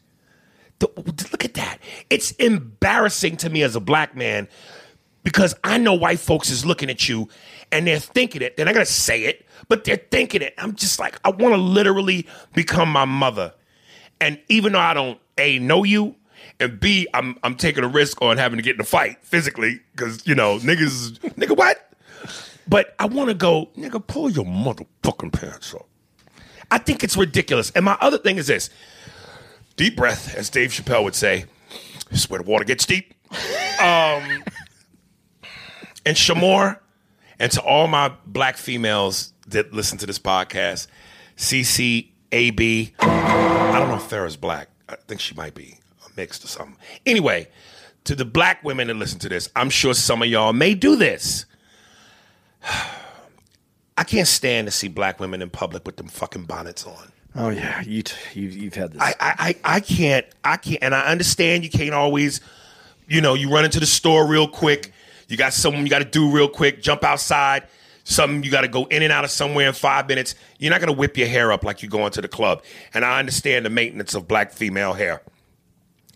[0.81, 1.79] Look at that.
[2.11, 4.47] It's embarrassing to me as a black man
[5.25, 7.29] because I know white folks is looking at you
[7.73, 8.57] and they're thinking it.
[8.57, 10.55] They're not gonna say it, but they're thinking it.
[10.59, 13.55] I'm just like, I want to literally become my mother.
[14.21, 16.15] And even though I don't A know you,
[16.61, 19.81] and B, I'm I'm taking a risk on having to get in a fight physically,
[19.93, 21.93] because you know, niggas nigga what?
[22.67, 25.87] But I wanna go, nigga, pull your motherfucking pants up.
[26.71, 27.71] I think it's ridiculous.
[27.71, 28.71] And my other thing is this
[29.77, 31.47] deep breath, as Dave Chappelle would say.
[32.11, 33.15] Is where the water gets deep.
[33.81, 34.43] Um,
[36.05, 36.81] and Shamor,
[37.39, 40.89] and to all my black females that listen to this podcast,
[41.37, 44.69] CC, I don't know if Farrah's black.
[44.89, 45.79] I think she might be
[46.19, 46.77] mixed or something.
[47.07, 47.49] Anyway,
[48.05, 50.97] to the black women that listen to this, I'm sure some of y'all may do
[50.97, 51.47] this.
[53.97, 57.13] I can't stand to see black women in public with them fucking bonnets on.
[57.35, 59.03] Oh yeah, you t- you you've had this.
[59.03, 62.41] I, I, I can't, I can't, and I understand you can't always,
[63.09, 64.93] you know, you run into the store real quick.
[65.29, 66.81] You got something you got to do real quick.
[66.81, 67.65] Jump outside.
[68.05, 70.35] Something you got to go in and out of somewhere in five minutes.
[70.59, 72.63] You're not gonna whip your hair up like you going to the club.
[72.95, 75.23] And I understand the maintenance of black female hair.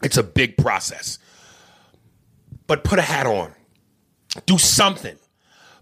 [0.02, 1.18] It's a big process.
[2.66, 3.52] But put a hat on.
[4.46, 5.16] Do something.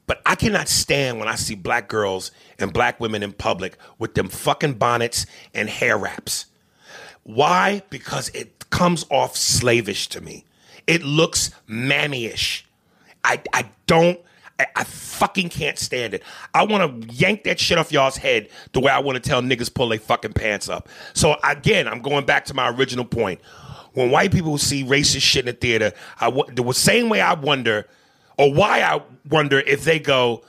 [0.06, 4.14] But I cannot stand when I see black girls and black women in public with
[4.14, 6.46] them fucking bonnets and hair wraps.
[7.22, 7.82] Why?
[7.90, 10.44] Because it comes off slavish to me.
[10.86, 12.62] It looks mammyish.
[13.22, 14.18] I I don't
[14.58, 16.22] I, I fucking can't stand it.
[16.54, 19.40] I want to yank that shit off y'all's head the way I want to tell
[19.42, 20.88] niggas pull their fucking pants up.
[21.14, 23.40] So again, I'm going back to my original point.
[23.92, 27.86] When white people see racist shit in the theater, I the same way I wonder,
[28.38, 30.44] or why I wonder if they go,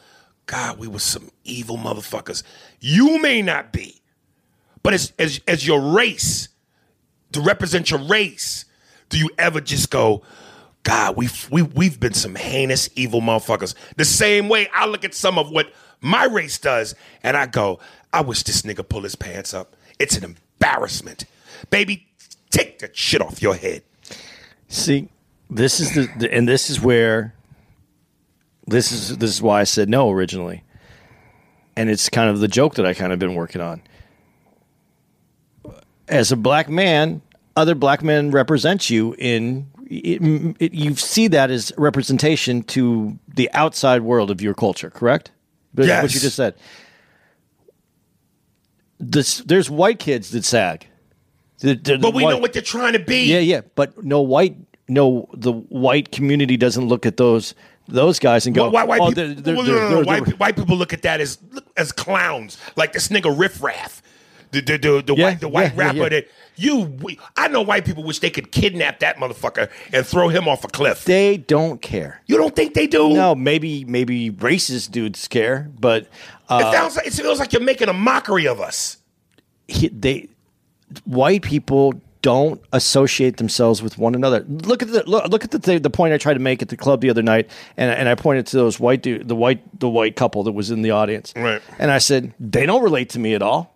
[0.45, 2.43] God, we were some evil motherfuckers.
[2.79, 4.01] You may not be,
[4.83, 6.49] but as as as your race
[7.31, 8.65] to represent your race,
[9.09, 10.21] do you ever just go,
[10.83, 13.75] God, we've we, we've been some heinous evil motherfuckers?
[13.97, 17.79] The same way I look at some of what my race does, and I go,
[18.11, 19.75] I wish this nigga pull his pants up.
[19.99, 21.25] It's an embarrassment,
[21.69, 22.10] baby.
[22.51, 23.83] Take that shit off your head.
[24.67, 25.09] See,
[25.49, 27.33] this is the, the and this is where
[28.67, 30.63] this is this is why I said no originally.
[31.75, 33.81] And it's kind of the joke that I kind of been working on.
[36.07, 37.21] As a black man,
[37.55, 43.49] other black men represent you in it, it, you see that as representation to the
[43.53, 45.31] outside world of your culture, correct?
[45.73, 46.55] But What you just said.
[48.99, 50.87] This, there's white kids that sag.
[51.61, 53.25] The- the- But we white- know what they're trying to be.
[53.31, 54.55] yeah, yeah, but no white,
[54.87, 57.55] no the white community doesn't look at those
[57.87, 60.93] those guys and go, oh, people, they're, they're, no, no, no, white, white people look
[60.93, 61.37] at that as
[61.77, 64.01] as clowns, like this nigga riffraff,
[64.51, 66.09] the the the, the Yeah, white the white yeah, rapper yeah.
[66.09, 66.79] that you.
[67.01, 70.63] We, I know white people wish they could kidnap that motherfucker and throw him off
[70.63, 71.05] a cliff.
[71.05, 72.21] they don't care.
[72.27, 73.09] you don't think they do?
[73.13, 76.09] No, maybe maybe racist dudes care, but It,
[76.49, 78.97] uh, sounds like, it feels like you're making a mockery of us.
[79.67, 80.27] he, they
[81.05, 84.45] white people don't associate themselves with one another.
[84.47, 86.69] Look at the look, look at the th- the point I tried to make at
[86.69, 89.79] the club the other night, and and I pointed to those white dude, the white
[89.79, 91.61] the white couple that was in the audience, Right.
[91.79, 93.75] And I said they don't relate to me at all.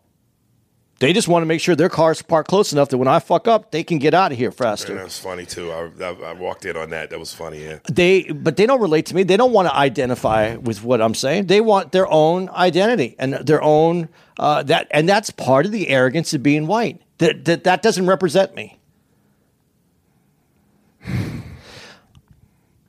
[1.00, 3.50] They just want to make sure their car's parked close enough that when I fuck
[3.50, 4.94] up, they can get out of here faster.
[4.96, 5.70] that was funny too.
[5.70, 7.10] I, I, I walked in on that.
[7.10, 7.66] That was funny.
[7.66, 7.80] Yeah.
[7.92, 11.14] they but they don't relate to me they don't want to identify with what i'm
[11.14, 14.08] saying they want their own identity and their own
[14.40, 18.08] uh, that and that's part of the arrogance of being white that that, that doesn't
[18.08, 18.80] represent me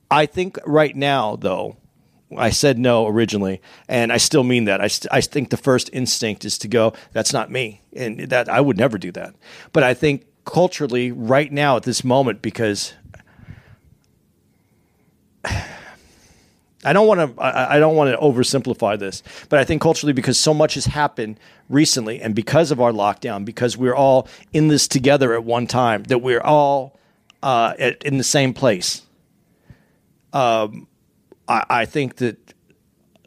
[0.09, 1.77] i think right now though
[2.35, 4.81] I said no originally, and I still mean that.
[4.81, 7.83] I, st- I think the first instinct is to go, that's not me.
[7.93, 9.33] And that I would never do that.
[9.71, 12.93] But I think culturally, right now at this moment, because
[16.87, 17.41] I don't want to.
[17.41, 20.85] I I don't want to oversimplify this, but I think culturally, because so much has
[20.85, 25.67] happened recently, and because of our lockdown, because we're all in this together at one
[25.67, 26.97] time, that we're all
[27.43, 29.01] uh, at, in the same place.
[30.31, 30.87] Um,
[31.47, 32.53] I, I think that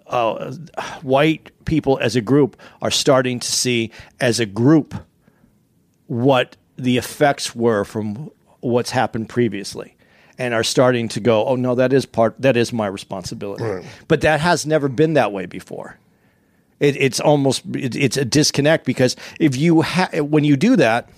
[0.06, 0.52] uh,
[1.02, 3.90] white people as a group are starting to see
[4.20, 4.94] as a group
[6.06, 8.30] what the effects were from
[8.60, 9.96] what's happened previously
[10.40, 14.20] and are starting to go oh no that is part that is my responsibility but
[14.22, 15.98] that has never been that way before
[16.80, 21.08] It, it's almost it, it's a disconnect because if you ha- when you do that,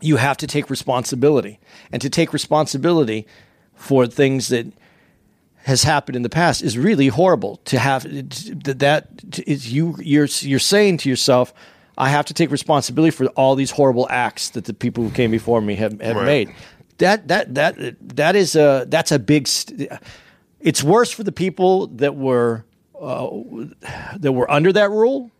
[0.00, 1.58] you have to take responsibility,
[1.92, 3.26] and to take responsibility
[3.74, 4.66] for things that
[5.64, 7.56] has happened in the past is really horrible.
[7.64, 8.02] To have
[8.64, 9.06] that that
[9.46, 11.52] is you you're you're saying to yourself,
[11.98, 15.30] I have to take responsibility for all these horrible acts that the people who came
[15.30, 16.26] before me have, have Right.
[16.26, 16.48] made.
[16.98, 19.48] That that that that is a that's a big.
[19.48, 19.90] St-
[20.60, 22.64] it's worse for the people that were
[22.98, 23.28] uh,
[24.16, 25.30] that were under that rule,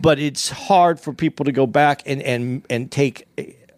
[0.00, 3.26] but it's hard for people to go back and and and take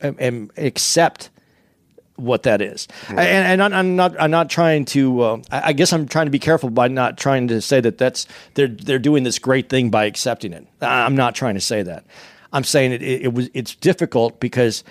[0.00, 1.30] and, and accept
[2.16, 2.88] what that is.
[3.08, 3.18] And,
[3.62, 5.20] and I'm, not I'm not trying to.
[5.20, 8.26] Uh, I guess I'm trying to be careful by not trying to say that that's
[8.54, 10.66] they're they're doing this great thing by accepting it.
[10.80, 12.04] I'm not trying to say that.
[12.52, 14.84] I'm saying it, it, it was it's difficult because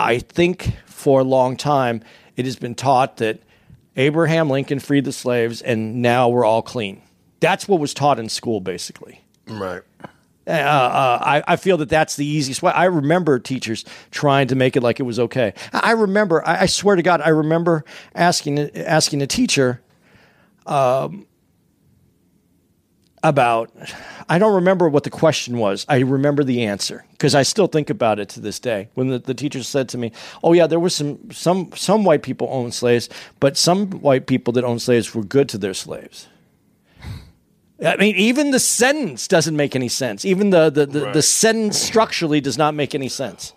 [0.00, 2.02] I think for a long time
[2.36, 3.40] it has been taught that
[3.96, 7.02] Abraham Lincoln freed the slaves and now we're all clean.
[7.40, 9.20] That's what was taught in school, basically.
[9.46, 9.82] Right.
[10.46, 12.72] Uh, uh, I, I feel that that's the easiest way.
[12.72, 15.54] I remember teachers trying to make it like it was okay.
[15.72, 17.84] I remember, I, I swear to God, I remember
[18.14, 19.80] asking asking a teacher
[20.66, 21.26] um,
[23.22, 23.70] about.
[24.28, 25.84] I don't remember what the question was.
[25.88, 28.88] I remember the answer because I still think about it to this day.
[28.94, 30.12] When the, the teacher said to me,
[30.42, 33.08] "Oh yeah, there was some some some white people owned slaves,
[33.40, 36.28] but some white people that owned slaves were good to their slaves."
[37.84, 40.24] I mean, even the sentence doesn't make any sense.
[40.24, 43.52] Even the the, the, the sentence structurally does not make any sense.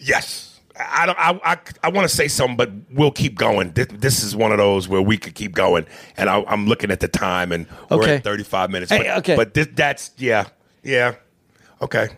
[0.00, 0.51] Yes.
[0.86, 1.18] I don't.
[1.18, 3.72] I I, I want to say something, but we'll keep going.
[3.72, 6.90] This, this is one of those where we could keep going, and I, I'm looking
[6.90, 8.90] at the time, and we're at 35 minutes.
[8.92, 9.36] Hey, but, okay.
[9.36, 10.48] But this, that's yeah,
[10.82, 11.14] yeah.
[11.80, 12.08] Okay.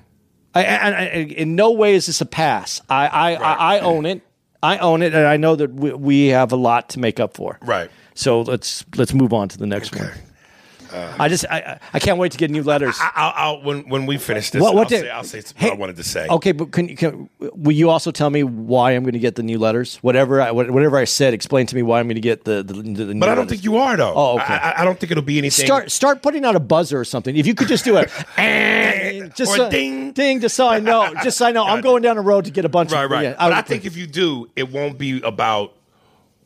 [0.55, 2.81] I, I, I, in no way is this a pass.
[2.89, 4.23] I I, I, I own it.
[4.63, 7.37] I own it, and I know that we, we have a lot to make up
[7.37, 7.59] for.
[7.61, 7.91] Right.
[8.15, 10.11] So let's let's move on to the next one.
[10.95, 11.17] Uh-huh.
[11.19, 12.97] I just I I- I can't wait to get new letters.
[13.01, 15.43] I, I'll, I'll when when we finish this, What- what I'll, did- say, I'll say
[15.59, 16.27] what I wanted to say.
[16.29, 19.35] Okay, but can, you- can will you also tell me why I'm going to get
[19.35, 19.97] the new letters?
[19.97, 22.75] Whatever I, whatever I said, explain to me why I'm going to get the the,
[22.75, 22.83] the,
[23.15, 24.13] new But I don't think you are though.
[24.15, 24.55] Oh, okay.
[24.55, 25.67] I, I- I don't think it'll be anything.
[25.67, 27.37] Start start putting out a buzzer or something.
[27.37, 30.13] If you could just do it, eh, just Or so, ding.
[30.13, 32.51] ding, just so I know, just so I know, I'm going down the road to
[32.51, 33.23] get a bunch Right, of right.
[33.25, 35.73] yeah, but I would- think if you do, it won't be about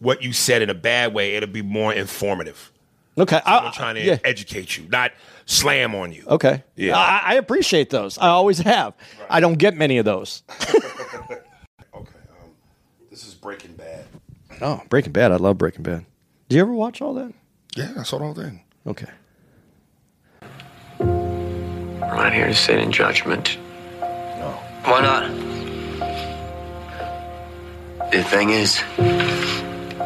[0.00, 1.34] what you said in a bad way.
[1.34, 2.70] It'll be more informative.
[3.18, 4.18] Okay, I, I'm trying to yeah.
[4.24, 5.12] educate you, not
[5.46, 6.24] slam on you.
[6.26, 6.62] Okay.
[6.76, 6.96] Yeah.
[6.96, 8.18] I, I appreciate those.
[8.18, 8.94] I always have.
[9.28, 10.42] I don't get many of those.
[11.94, 12.18] Okay.
[12.40, 12.50] Um,
[13.10, 14.04] this is Breaking Bad.
[14.60, 15.32] Oh, Breaking Bad.
[15.32, 16.04] I love Breaking Bad.
[16.48, 17.32] Do you ever watch all that?
[17.76, 18.62] Yeah, I saw the whole thing.
[18.86, 19.08] Okay.
[21.00, 21.04] We're
[22.24, 23.58] not here to sit in judgment.
[24.00, 24.58] No.
[24.84, 25.30] Why not?
[28.12, 28.82] The thing is,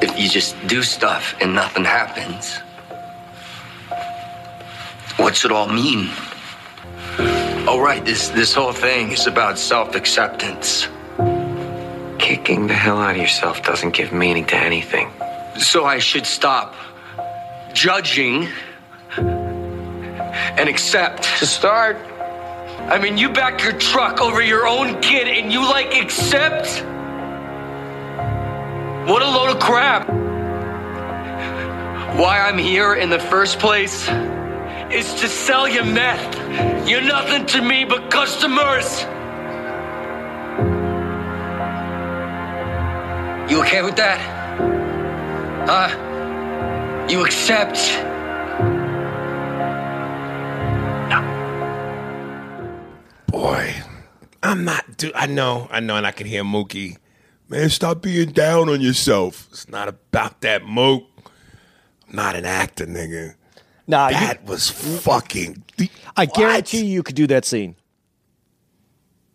[0.03, 2.59] if you just do stuff and nothing happens,
[5.17, 6.11] what's it all mean?
[7.65, 10.89] Oh, right, this, this whole thing is about self acceptance.
[12.19, 15.11] Kicking the hell out of yourself doesn't give meaning to anything.
[15.59, 16.75] So I should stop
[17.73, 18.49] judging
[19.17, 21.25] and accept.
[21.39, 25.95] To start, I mean, you back your truck over your own kid and you like
[25.95, 26.83] accept?
[29.09, 30.09] What a load of crap.
[32.17, 34.09] Why I'm here in the first place
[34.93, 36.89] is to sell you meth.
[36.89, 39.03] You're nothing to me but customers.
[43.51, 44.21] You okay with that?
[45.67, 47.07] Huh?
[47.09, 47.79] You accept?
[51.09, 51.21] No.
[53.29, 53.75] Boy,
[54.43, 54.97] I'm not.
[54.99, 56.99] Dude, I know, I know, and I can hear Mookie.
[57.49, 59.49] Man, stop being down on yourself.
[59.51, 61.05] It's not about that, Mook.
[62.09, 63.37] I'm not an actor, nigga.
[63.87, 65.63] Nah, you, That was fucking.
[66.17, 66.35] I What?
[66.35, 67.75] guarantee you, you could do that scene.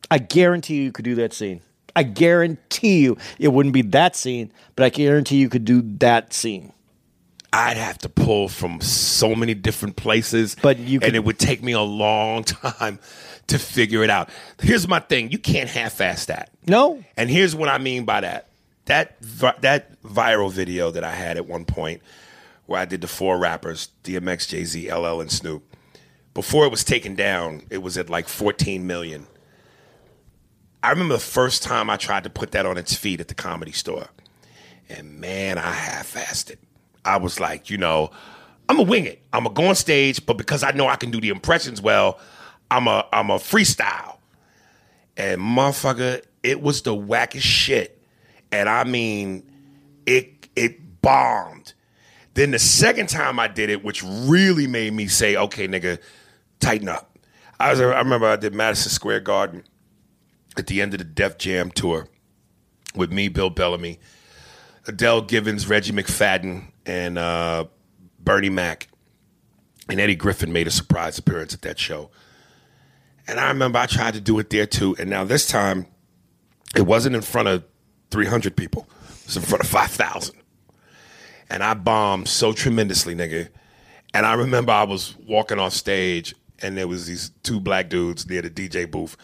[0.09, 1.61] I guarantee you, you could do that scene.
[1.95, 6.31] I guarantee you it wouldn't be that scene, but I guarantee you could do that
[6.33, 6.71] scene.
[7.51, 11.39] I'd have to pull from so many different places, But you could- and it would
[11.39, 12.99] take me a long time
[13.47, 14.29] to figure it out.
[14.61, 16.51] Here's my thing: you can't half-ass that.
[16.67, 18.47] No, And here's what I mean by that.
[18.85, 19.15] That
[19.61, 22.01] that viral video that I had at one point
[22.67, 25.75] where I did the four rappers, DMX, Jay-Z, LL and Snoop.
[26.33, 29.25] Before it was taken down, it was at like 14 million.
[30.83, 33.33] I remember the first time I tried to put that on its feet at the
[33.33, 34.07] comedy store.
[34.89, 36.59] And man, I half-assed it.
[37.03, 38.11] I was like, you know,
[38.69, 39.21] I'm gonna wing it.
[39.33, 42.19] I'm gonna go on stage, but because I know I can do the impressions well,
[42.69, 44.17] I'm a I'm a freestyle.
[45.15, 48.01] And motherfucker, it was the wackest shit.
[48.51, 49.49] And I mean,
[50.05, 51.66] it it bombed.
[52.37, 55.97] Then the second time I did it, which really made me say, okay, nigga,
[56.59, 57.17] tighten up.
[57.59, 59.63] I was I remember I did Madison Square Garden
[60.55, 62.07] at the end of the Def Jam tour
[62.95, 63.99] with me, Bill Bellamy,
[64.85, 67.65] Adele Givens, Reggie McFadden, and uh,
[68.19, 68.87] Bernie Mac.
[69.89, 72.11] And Eddie Griffin made a surprise appearance at that show.
[73.27, 74.95] And I remember I tried to do it there too.
[74.99, 75.87] And now this time,
[76.75, 77.63] it wasn't in front of
[78.11, 78.87] 300 people,
[79.21, 80.36] it was in front of 5,000.
[81.49, 83.49] And I bombed so tremendously, nigga.
[84.13, 88.27] And I remember I was walking off stage and there was these two black dudes
[88.27, 89.15] near the DJ booth.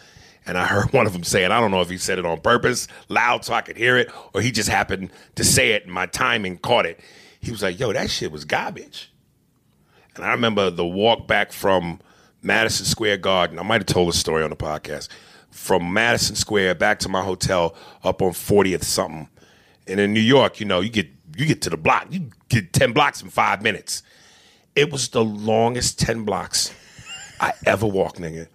[0.46, 2.40] And I heard one of them saying, I don't know if he said it on
[2.40, 5.92] purpose, loud so I could hear it, or he just happened to say it and
[5.92, 7.00] my timing caught it.
[7.40, 9.10] He was like, yo, that shit was garbage.
[10.16, 12.00] And I remember the walk back from
[12.42, 13.58] Madison Square Garden.
[13.58, 15.08] I might have told this story on the podcast.
[15.50, 19.28] From Madison Square back to my hotel up on 40th something.
[19.86, 22.72] And in New York, you know, you get you get to the block, you get
[22.72, 24.02] 10 blocks in five minutes.
[24.76, 26.72] It was the longest 10 blocks
[27.40, 28.46] I ever walked, nigga.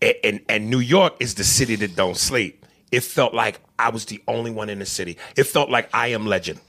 [0.00, 2.64] And, and, and New York is the city that don't sleep.
[2.90, 5.18] It felt like I was the only one in the city.
[5.36, 6.60] It felt like I am legend.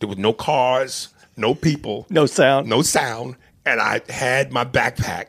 [0.00, 2.68] There was no cars, no people, No sound.
[2.68, 5.26] no sound, and I had my backpack.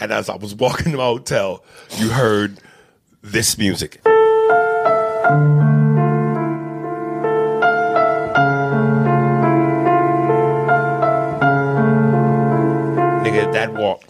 [0.00, 1.62] And as I was walking to my hotel,
[1.96, 2.58] you heard
[3.22, 4.00] this music.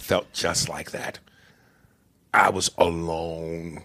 [0.01, 1.19] Felt just like that.
[2.33, 3.83] I was alone.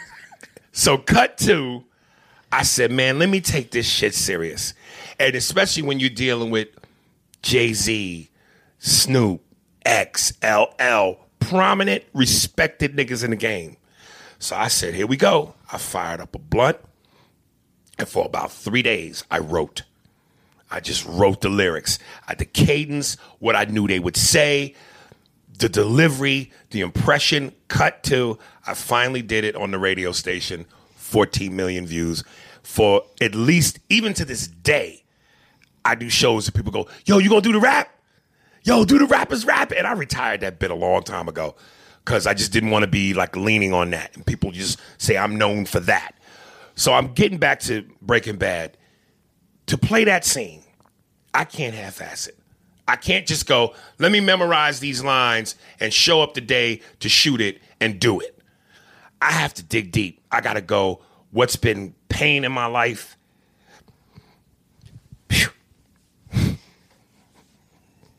[0.72, 1.84] so, cut to,
[2.52, 4.74] I said, man, let me take this shit serious.
[5.18, 6.68] And especially when you're dealing with
[7.42, 8.30] Jay Z,
[8.78, 9.42] Snoop,
[9.84, 13.76] XLL, prominent, respected niggas in the game.
[14.38, 15.54] So I said, here we go.
[15.72, 16.78] I fired up a blunt.
[17.98, 19.82] And for about three days, I wrote.
[20.70, 21.98] I just wrote the lyrics.
[22.26, 24.74] I, the cadence, what I knew they would say,
[25.58, 28.38] the delivery, the impression, cut to.
[28.66, 32.24] I finally did it on the radio station, 14 million views.
[32.62, 35.04] For at least, even to this day,
[35.84, 37.90] I do shows that people go, yo, you gonna do the rap?
[38.62, 39.72] Yo, do the rappers rap?
[39.76, 41.54] And I retired that bit a long time ago
[42.04, 44.16] because I just didn't want to be like leaning on that.
[44.16, 46.14] And people just say I'm known for that.
[46.74, 48.76] So I'm getting back to Breaking Bad.
[49.66, 50.62] To play that scene,
[51.32, 52.38] I can't half ass it.
[52.86, 57.08] I can't just go, let me memorize these lines and show up the day to
[57.08, 58.38] shoot it and do it.
[59.22, 60.20] I have to dig deep.
[60.30, 63.16] I got to go, what's been pain in my life?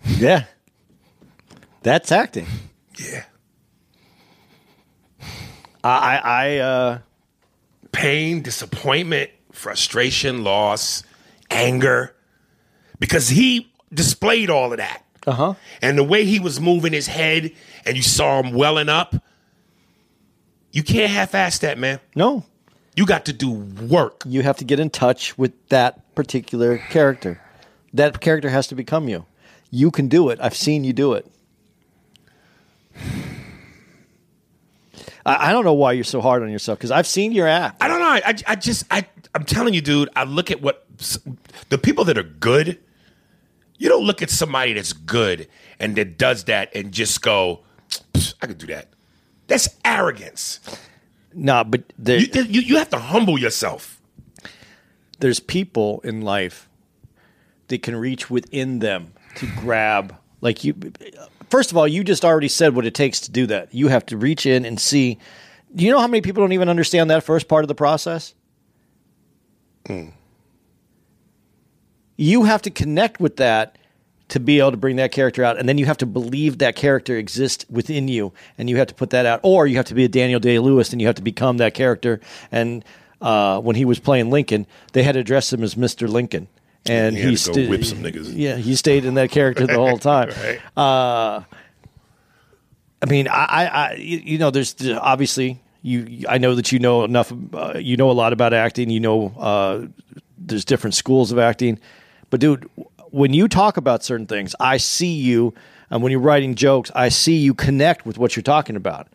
[0.08, 0.46] Yeah.
[1.84, 2.48] That's acting.
[2.98, 3.26] Yeah.
[5.84, 7.00] I, I, I uh,
[7.96, 11.04] Pain, disappointment, frustration, loss,
[11.50, 12.14] anger.
[13.00, 15.04] Because he displayed all of that.
[15.26, 15.54] uh huh.
[15.82, 17.52] And the way he was moving his head
[17.86, 19.16] and you saw him welling up,
[20.72, 22.00] you can't half ass that, man.
[22.16, 22.44] No,
[22.96, 24.24] You got to do work.
[24.26, 27.42] you have to get in touch with that particular character.
[27.94, 29.26] That character has to become you.
[29.72, 30.40] You can do it.
[30.42, 31.26] I've seen you do it.
[35.26, 37.82] I, I don't know why you're so hard on yourself because I've seen your act.
[37.82, 38.06] I don't know.
[38.08, 40.86] I, I just, I, I'm telling you, dude, I look at what
[41.70, 42.80] the people that are good,
[43.78, 45.48] you don't look at somebody that's good
[45.80, 47.62] and that does that and just go,
[48.42, 48.90] I could do that.
[49.48, 50.60] That's arrogance.
[51.34, 54.00] No, but there, You, you, you have to humble yourself.
[55.20, 56.68] there's people in life
[57.68, 60.74] that can reach within them to grab like you
[61.50, 64.06] first of all you just already said what it takes to do that you have
[64.06, 65.18] to reach in and see
[65.74, 68.34] do you know how many people don't even understand that first part of the process
[69.88, 70.10] hmm.
[72.18, 73.78] You have to connect with that
[74.30, 76.76] to be able to bring that character out and then you have to believe that
[76.76, 79.94] character exists within you and you have to put that out or you have to
[79.94, 82.20] be a daniel day-lewis and you have to become that character
[82.52, 82.84] and
[83.22, 86.48] uh, when he was playing lincoln they had to address him as mr lincoln
[86.88, 88.32] and He he, whip some niggas.
[88.36, 90.60] yeah he stayed in that character the whole time Right.
[90.76, 91.42] uh,
[93.02, 96.24] I mean, I, I, you know, there's there's obviously you.
[96.28, 97.32] I know that you know enough.
[97.54, 98.90] Uh, you know a lot about acting.
[98.90, 99.86] You know, uh,
[100.40, 101.80] there's different schools of acting.
[102.30, 102.70] But dude,
[103.12, 105.54] when you talk about certain things, I see you,
[105.90, 109.08] and when you're writing jokes, I see you connect with what you're talking about.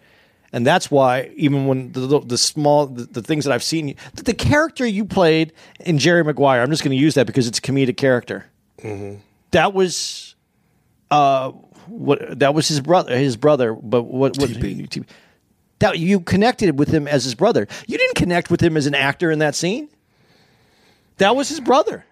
[0.53, 3.89] And that's why, even when the, the, the small the, the things that I've seen,
[3.89, 7.27] you, the, the character you played in Jerry Maguire, I'm just going to use that
[7.27, 8.47] because it's a comedic character.
[9.53, 10.35] That was
[11.11, 11.53] uh,
[11.91, 15.05] what that was his brother his brother but what what TP.
[15.81, 18.95] that you connected with him as his brother you didn't connect with him as an
[18.95, 19.89] actor in that scene
[21.19, 22.05] that was his brother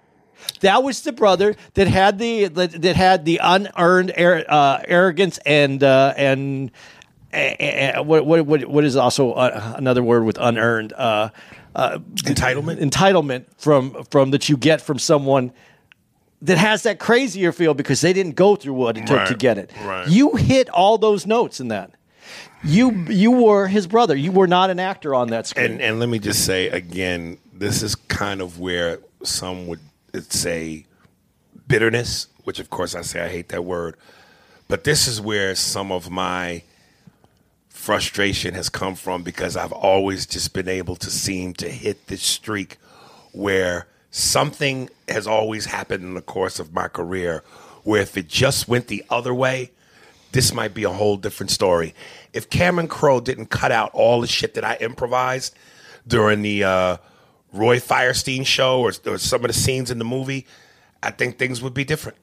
[0.61, 5.39] That was the brother that had the that, that had the unearned ar- uh, arrogance
[5.47, 6.70] and uh, and
[7.32, 11.30] uh, what, what what is also uh, another word with unearned uh,
[11.74, 12.80] uh, Entitlement.
[12.80, 15.53] entitlement from from that you get from someone
[16.43, 19.59] that has that crazier feel because they didn't go through what it took to get
[19.59, 19.72] it.
[19.84, 20.09] right.
[20.09, 21.91] You hit all those notes in that.
[22.64, 24.16] You you were his brother.
[24.16, 25.72] You were not an actor on that screen.
[25.72, 29.80] And and let me just say again, this is kind of where some would
[30.28, 30.86] say
[31.66, 33.96] bitterness, which of course I say I hate that word,
[34.68, 36.62] but this is where some of my
[37.68, 42.22] frustration has come from because I've always just been able to seem to hit this
[42.22, 42.76] streak
[43.32, 47.44] where something has always happened in the course of my career
[47.84, 49.70] where if it just went the other way,
[50.32, 51.94] this might be a whole different story.
[52.32, 55.54] If Cameron Crowe didn't cut out all the shit that I improvised
[56.06, 56.96] during the uh,
[57.53, 60.46] Roy Firestone show or, or some of the scenes in the movie,
[61.03, 62.18] I think things would be different.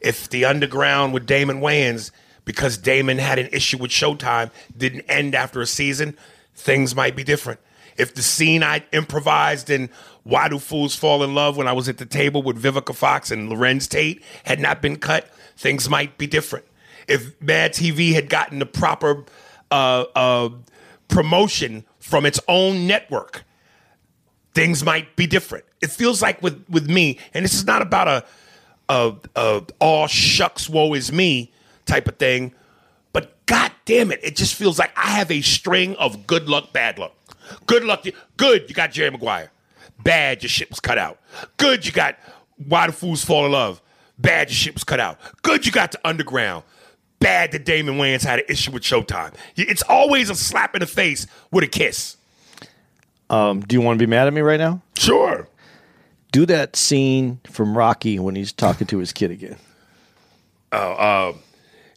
[0.00, 2.10] If the underground with Damon Wayans,
[2.44, 6.16] because Damon had an issue with Showtime, didn't end after a season,
[6.54, 7.60] things might be different.
[7.96, 9.90] If the scene I improvised in
[10.22, 13.30] Why Do Fools Fall in Love when I was at the table with Vivica Fox
[13.30, 16.64] and Larenz Tate had not been cut, things might be different.
[17.08, 19.24] If Mad TV had gotten the proper
[19.70, 20.50] uh, uh,
[21.08, 23.44] promotion from its own network,
[24.54, 25.64] things might be different.
[25.80, 28.24] It feels like with with me, and this is not about a
[28.88, 31.52] a, a all shucks woe is me
[31.86, 32.52] type of thing,
[33.12, 36.72] but god damn it, it just feels like I have a string of good luck,
[36.72, 37.14] bad luck.
[37.66, 38.04] Good luck,
[38.36, 39.50] good you got Jerry Maguire.
[40.02, 41.18] Bad your shit was cut out.
[41.56, 42.18] Good you got
[42.68, 43.82] Why the Fools Fall in Love.
[44.18, 45.18] Bad your shit was cut out.
[45.42, 46.64] Good you got the Underground.
[47.18, 49.34] Bad that Damon Wayans had an issue with Showtime.
[49.54, 52.16] It's always a slap in the face with a kiss.
[53.30, 54.82] Um, do you want to be mad at me right now?
[54.98, 55.48] Sure.
[56.32, 59.56] Do that scene from Rocky when he's talking to his kid again.
[60.72, 61.40] Oh, um,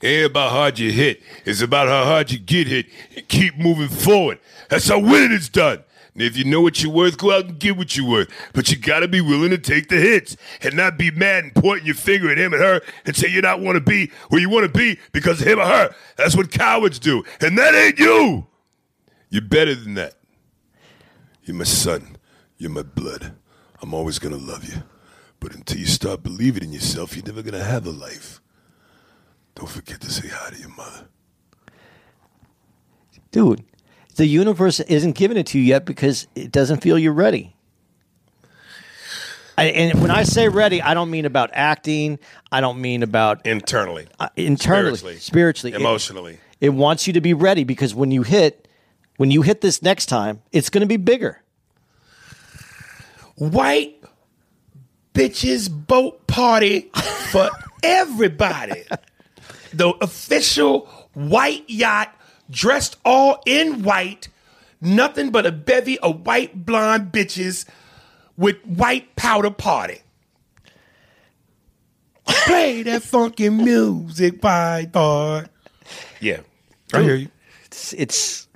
[0.02, 1.22] ain't about how hard you hit.
[1.46, 4.40] It's about how hard you get hit and keep moving forward.
[4.70, 5.84] That's how winning is done.
[6.14, 8.30] And if you know what you're worth, go out and get what you're worth.
[8.54, 11.88] But you gotta be willing to take the hits and not be mad and pointing
[11.88, 14.50] your finger at him and her and say you're not want to be where you
[14.50, 15.96] want to be because of him or her.
[16.16, 17.24] That's what cowards do.
[17.42, 18.46] And that ain't you.
[19.30, 20.14] You're better than that.
[21.46, 22.18] You're my son.
[22.58, 23.34] You're my blood.
[23.82, 24.84] I'm always gonna love you.
[25.40, 28.40] But until you start believing in yourself, you're never gonna have a life.
[29.56, 31.08] Don't forget to say hi to your mother.
[33.32, 33.64] Dude,
[34.16, 37.56] the universe isn't giving it to you yet because it doesn't feel you're ready.
[39.58, 42.18] I, and when I say ready, I don't mean about acting.
[42.52, 45.18] I don't mean about Internally, uh, internally, Spiritually.
[45.20, 46.40] spiritually, It- emotionally.
[46.60, 48.68] It, wants you to be ready because when you hit,
[49.24, 51.42] when you hit this next time, it's going to be bigger.
[53.36, 54.04] White
[55.14, 56.92] bitches boat party
[57.32, 57.50] for
[57.84, 58.84] everybody.
[59.72, 62.14] the official white yacht
[62.50, 64.28] dressed all in white,
[64.82, 67.64] nothing but a bevy of white blonde bitches
[68.36, 70.02] with white powder party.
[72.28, 75.46] Play that funky music, white boy.
[76.20, 76.42] Yeah,
[76.94, 77.30] I hear you.
[77.66, 78.48] It's, it's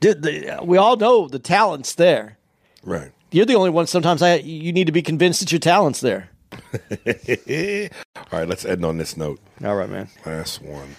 [0.00, 2.38] dude, the, we all know the talent's there.
[2.82, 3.12] Right.
[3.30, 3.86] You're the only one.
[3.86, 6.30] Sometimes I you need to be convinced that your talent's there.
[6.72, 9.38] All right, let's end on this note.
[9.64, 10.08] All right, man.
[10.26, 10.96] Last one.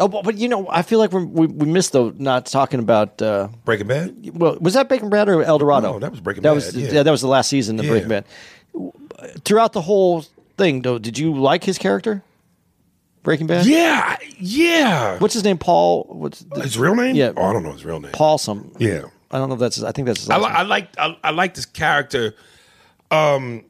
[0.00, 2.80] Oh, but, but you know, I feel like we're, we we missed though not talking
[2.80, 3.20] about.
[3.22, 4.30] Uh, Breaking Bad?
[4.34, 5.92] well, was that Breaking Bad or El Dorado?
[5.92, 7.02] No, that was Breaking that Bad, Was, yeah.
[7.02, 7.90] that was the last season of Yeah.
[7.92, 8.24] Breaking Bad.
[9.44, 10.24] Throughout the whole
[10.56, 12.22] thing, though, did you like his character?
[13.22, 13.66] Breaking Bad.
[13.66, 15.18] Yeah, yeah.
[15.18, 15.58] What's his name?
[15.58, 16.04] Paul.
[16.08, 17.14] What's the, His real name?
[17.16, 17.32] Yeah.
[17.36, 18.12] Oh, I don't know his real name.
[18.12, 18.38] Paul?
[18.38, 18.72] Some.
[18.78, 19.02] Yeah.
[19.30, 19.76] I don't know if that's.
[19.76, 20.20] His, I think that's.
[20.20, 20.56] His I, li- name.
[20.56, 22.34] I like I, I like this character.
[23.10, 23.64] Um,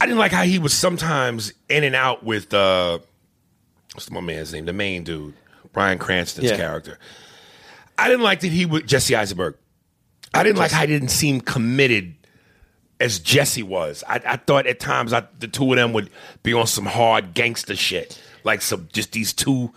[0.00, 2.98] I didn't like how he was sometimes in and out with uh,
[3.94, 4.64] what's my man's name?
[4.64, 5.34] The main dude,
[5.72, 6.56] Bryan Cranston's Yeah.
[6.56, 6.98] character.
[7.98, 9.56] I didn't like that he was Jesse Eisenberg.
[10.32, 12.14] I didn't like how he didn't seem committed
[13.00, 14.04] as Jesse was.
[14.08, 16.10] I, I thought at times I, the two of them would
[16.42, 19.72] be on some hard gangster shit, like some just these two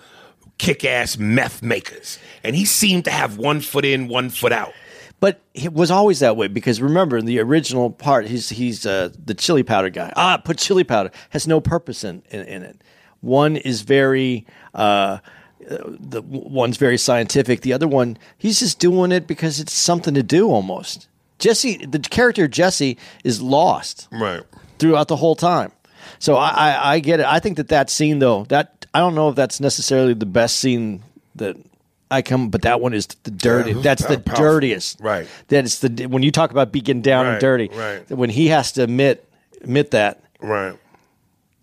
[0.58, 4.74] kick-ass meth makers, and he seemed to have one foot in, one foot out.
[5.20, 9.10] But it was always that way because remember in the original part, he's he's uh,
[9.24, 10.14] the chili powder guy.
[10.16, 12.82] Ah, put chili powder has no purpose in in, in it.
[13.22, 14.46] One is very.
[14.74, 15.20] Uh,
[15.60, 17.60] the one's very scientific.
[17.60, 20.50] The other one, he's just doing it because it's something to do.
[20.50, 21.10] Almost
[21.40, 24.42] Jesse, the character Jesse is lost Right.
[24.80, 25.72] throughout the whole time.
[26.20, 27.26] So I, I, I get it.
[27.26, 30.58] I think that that scene though, that I don't know if that's necessarily the best
[30.60, 31.04] scene
[31.36, 31.56] that
[32.10, 33.74] I come, but that one is the dirty.
[33.74, 34.44] Yeah, that's the powerful.
[34.46, 35.00] dirtiest.
[35.02, 35.28] Right.
[35.50, 37.70] That is the when you talk about being down Right, and dirty.
[37.74, 38.10] right.
[38.10, 39.28] When he has to admit
[39.62, 40.76] admit that Right.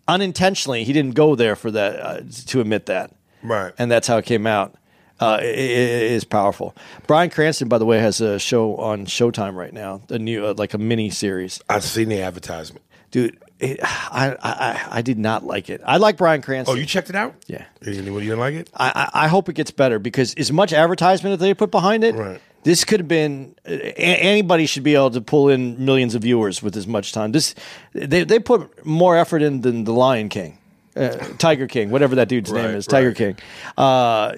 [0.07, 3.11] unintentionally, he didn't go there for that uh, to admit that.
[3.43, 3.72] Right.
[3.79, 4.75] and that's how it came out.
[5.20, 6.74] Uh, it, it is powerful.
[7.06, 10.54] Bryan Cranston, by the way, has a show on Showtime right now, a new uh,
[10.56, 11.60] like a mini series.
[11.68, 12.84] I've seen the advertisement.
[13.12, 15.80] Dude, it, I, I I I did not like it.
[15.86, 16.74] I like Bryan Cranston.
[16.76, 17.34] Oh, you checked it out?
[17.46, 17.64] Yeah.
[17.82, 18.70] You, you didn't like it?
[18.74, 22.02] I, I I hope it gets better because as much advertisement that they put behind
[22.02, 22.40] it, Right.
[22.64, 26.60] this could have been a- anybody should be able to pull in millions of viewers
[26.60, 27.30] with as much time.
[27.30, 27.54] This
[27.92, 30.58] they they put more effort in than the Lion King.
[30.97, 33.16] Uh, Tiger King, whatever that dude's name is, Tiger right.
[33.16, 33.36] King.
[33.76, 34.32] Uh,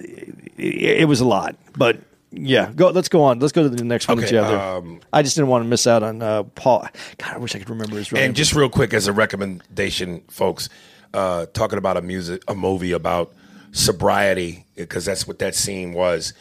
[0.57, 1.99] it, it was a lot, but
[2.31, 2.71] yeah.
[2.75, 2.89] Go.
[2.89, 3.39] Let's go on.
[3.39, 4.59] Let's go to the next one Okay, you have there.
[4.59, 6.87] um, I just didn't want to miss out on uh, Paul.
[7.17, 8.35] God, I wish I could remember his real And name.
[8.35, 10.67] just real quick, as a recommendation, folks,
[11.13, 13.33] uh, talking about a music, a movie about
[13.71, 16.33] sobriety, because that's what that scene was.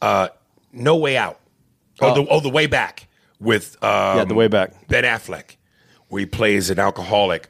[0.00, 0.28] Uh,
[0.72, 1.40] no way out.
[2.00, 3.08] Oh, the, oh, the way back
[3.40, 4.86] with um, Yeah, The Way Back.
[4.88, 5.56] Ben Affleck,
[6.08, 7.48] where he plays an alcoholic.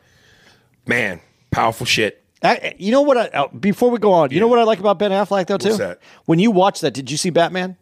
[0.87, 1.21] Man,
[1.51, 2.23] powerful shit.
[2.43, 3.17] I, you know what?
[3.17, 5.57] I, uh, before we go on, you know what I like about Ben Affleck though
[5.59, 5.77] too.
[5.77, 6.01] That?
[6.27, 7.77] When you watch that, did you see Batman?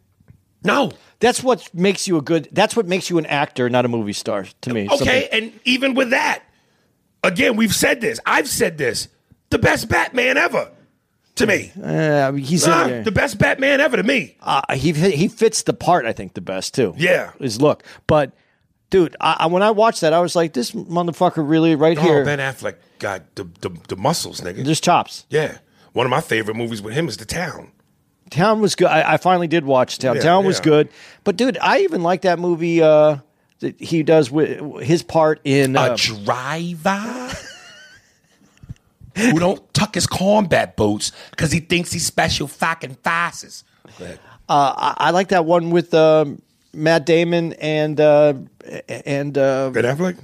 [0.62, 2.48] No, That's what makes you a good.
[2.52, 4.46] That's what makes you an actor, not a movie star.
[4.62, 6.42] To me, okay, Something- and even with that,
[7.22, 8.18] again, we've said this.
[8.24, 9.08] I've said this.
[9.50, 10.70] The best Batman ever
[11.36, 11.70] to me.
[11.82, 14.36] Uh, he's in, the best Batman ever to me.
[14.40, 16.06] uh, he he fits the part.
[16.06, 16.94] I think the best too.
[16.96, 17.32] Yeah.
[17.38, 17.84] his look.
[18.06, 18.32] But
[18.90, 22.22] dude, I, I, when I watched that, I was like, this motherfucker really right here.
[22.22, 24.64] Oh, Ben Affleck got the, the, the muscles, nigga.
[24.64, 25.26] Just chops.
[25.30, 25.58] yeah.
[25.92, 27.70] One of my favorite movies with him is The Town.
[28.30, 28.88] Town was good.
[28.88, 30.16] I, I finally did watch Town.
[30.16, 30.64] Yeah, Town was yeah.
[30.64, 30.88] good.
[31.22, 32.82] But dude, I even like that movie.
[32.82, 33.18] Uh,
[33.60, 35.76] that he does with his part in.
[35.76, 37.36] Uh, A driver
[39.16, 43.62] who don't tuck his combat boots because he thinks he's special fucking ahead.
[44.48, 46.42] Uh, I, I like that one with um,
[46.72, 48.34] Matt Damon and uh,
[48.88, 50.18] and uh, Ben Affleck?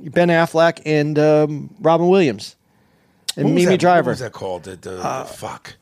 [0.00, 2.56] Ben Affleck and um, Robin Williams
[3.36, 4.06] and Mimi that- Driver.
[4.10, 4.64] What was that called?
[4.64, 5.76] The, the, the fuck.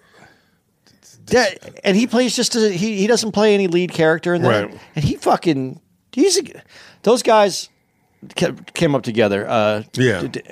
[1.26, 4.70] That- and he plays just a, he he doesn't play any lead character in that.
[4.70, 4.80] Right.
[4.94, 5.80] And he fucking
[6.12, 6.42] he's a,
[7.02, 7.68] those guys
[8.74, 9.48] came up together.
[9.48, 10.20] Uh, Yeah.
[10.22, 10.42] d- d-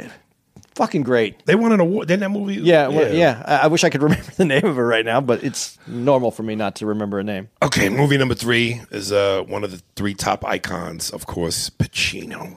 [0.74, 1.44] fucking great.
[1.44, 2.08] They won an award.
[2.08, 2.54] Didn't that movie?
[2.54, 3.42] Yeah, well, yeah.
[3.46, 6.30] I, I wish I could remember the name of it right now, but it's normal
[6.30, 7.50] for me not to remember a name.
[7.62, 12.56] Okay, movie number three is uh, one of the three top icons, of course, Pacino.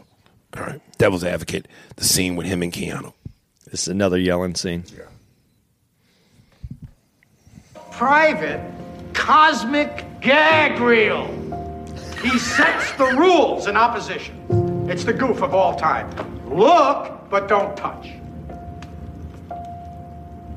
[0.58, 3.14] All right, Devil's Advocate, the scene with him and Keanu.
[3.70, 4.84] This is another yelling scene.
[4.96, 5.06] Yeah.
[7.92, 8.60] private
[9.14, 11.28] cosmic gag reel.
[12.22, 14.88] He sets the rules in opposition.
[14.90, 16.10] It's the goof of all time.
[16.50, 18.12] Look, but don't touch.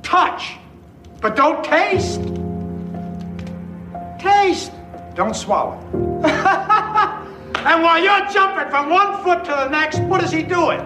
[0.02, 0.56] Touch,
[1.20, 2.20] but don't taste.
[4.18, 4.72] Taste,
[5.14, 5.78] don't swallow.
[7.66, 10.80] and while you're jumping from one foot to the next, what is he doing?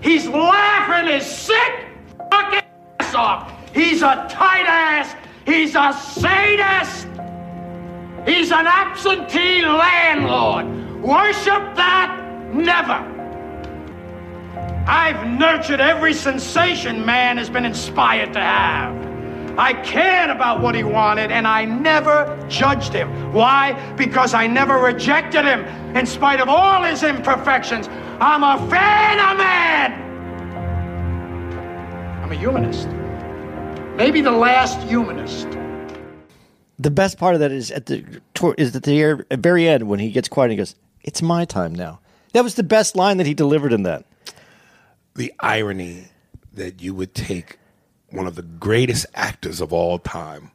[0.00, 1.86] He's laughing his sick
[2.30, 2.60] fucking
[3.00, 3.74] ass off.
[3.74, 5.14] He's a tight ass.
[5.46, 7.06] He's a sadist.
[8.26, 10.66] He's an absentee landlord.
[11.02, 12.18] Worship that?
[12.52, 13.08] Never.
[14.86, 19.11] I've nurtured every sensation man has been inspired to have.
[19.58, 23.32] I cared about what he wanted and I never judged him.
[23.32, 23.74] Why?
[23.96, 25.64] Because I never rejected him.
[25.96, 27.88] In spite of all his imperfections,
[28.20, 29.92] I'm a fan of man.
[32.22, 32.88] I'm a humanist.
[33.96, 35.48] Maybe the last humanist.
[36.78, 39.98] The best part of that is at the tor- is at the very end when
[39.98, 42.00] he gets quiet and he goes, "It's my time now."
[42.32, 44.04] That was the best line that he delivered in that.
[45.14, 46.08] The irony
[46.54, 47.58] that you would take
[48.12, 50.50] one of the greatest actors of all time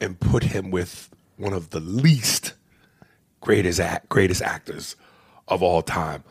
[0.00, 2.54] and put him with one of the least
[3.40, 4.96] greatest act, greatest actors
[5.46, 6.24] of all time.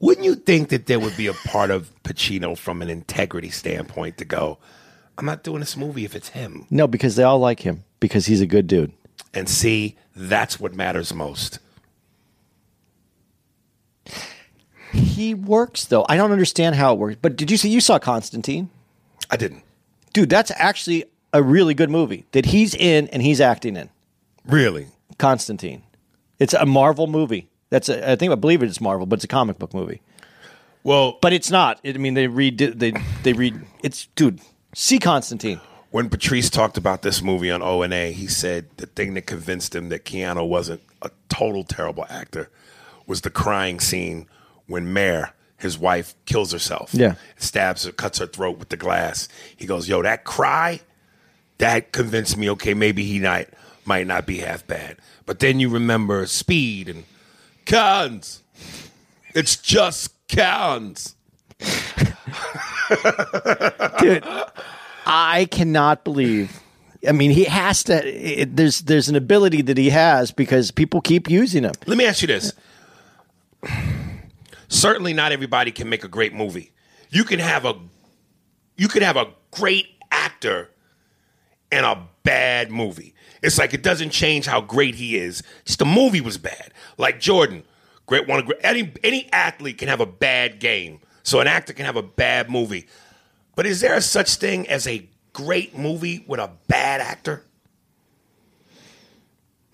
[0.00, 4.16] Wouldn't you think that there would be a part of Pacino from an integrity standpoint
[4.16, 4.58] to go,
[5.18, 6.66] I'm not doing this movie if it's him.
[6.70, 8.92] No, because they all like him because he's a good dude.
[9.34, 11.58] And see, that's what matters most.
[14.92, 16.04] He works though.
[16.08, 17.16] I don't understand how it works.
[17.20, 17.68] But did you see?
[17.70, 18.70] You saw Constantine,
[19.30, 19.62] I didn't.
[20.12, 20.30] dude.
[20.30, 23.88] That's actually a really good movie that he's in and he's acting in.
[24.46, 24.86] Really?
[25.18, 25.82] Constantine.
[26.38, 27.48] It's a Marvel movie.
[27.70, 30.00] That's a, I think I believe it's Marvel, but it's a comic book movie.
[30.82, 31.78] Well, But it's not.
[31.84, 33.60] It, I mean, they read they they read.
[33.82, 34.40] It's dude.
[34.74, 35.60] See Constantine.
[35.90, 39.26] when Patrice talked about this movie on O and A, he said the thing that
[39.26, 42.48] convinced him that Keanu wasn't a total terrible actor
[43.06, 44.26] was the crying scene
[44.70, 46.90] when Mare, his wife, kills herself.
[46.94, 47.14] Yeah.
[47.36, 49.28] stabs her, cuts her throat with the glass.
[49.56, 50.80] He goes, "Yo, that cry,
[51.58, 52.48] that convinced me.
[52.50, 53.48] Okay, maybe he might
[53.84, 54.96] might not be half bad.
[55.26, 57.04] But then you remember Speed and
[57.64, 58.42] cans.
[59.34, 61.14] It's just cans.
[64.00, 64.24] dude.
[65.06, 66.60] I cannot believe.
[67.06, 68.06] I mean, he has to.
[68.06, 71.72] It, there's there's an ability that he has because people keep using him.
[71.86, 72.52] Let me ask you this.
[74.70, 76.72] Certainly, not everybody can make a great movie.
[77.10, 77.74] You can have a
[78.76, 80.70] you can have a great actor
[81.72, 83.14] and a bad movie.
[83.42, 85.42] It's like it doesn't change how great he is.
[85.64, 86.72] Just the movie was bad.
[86.98, 87.64] Like Jordan,
[88.06, 88.48] great one.
[88.62, 91.00] Any any athlete can have a bad game.
[91.24, 92.86] So an actor can have a bad movie.
[93.56, 97.42] But is there a such thing as a great movie with a bad actor?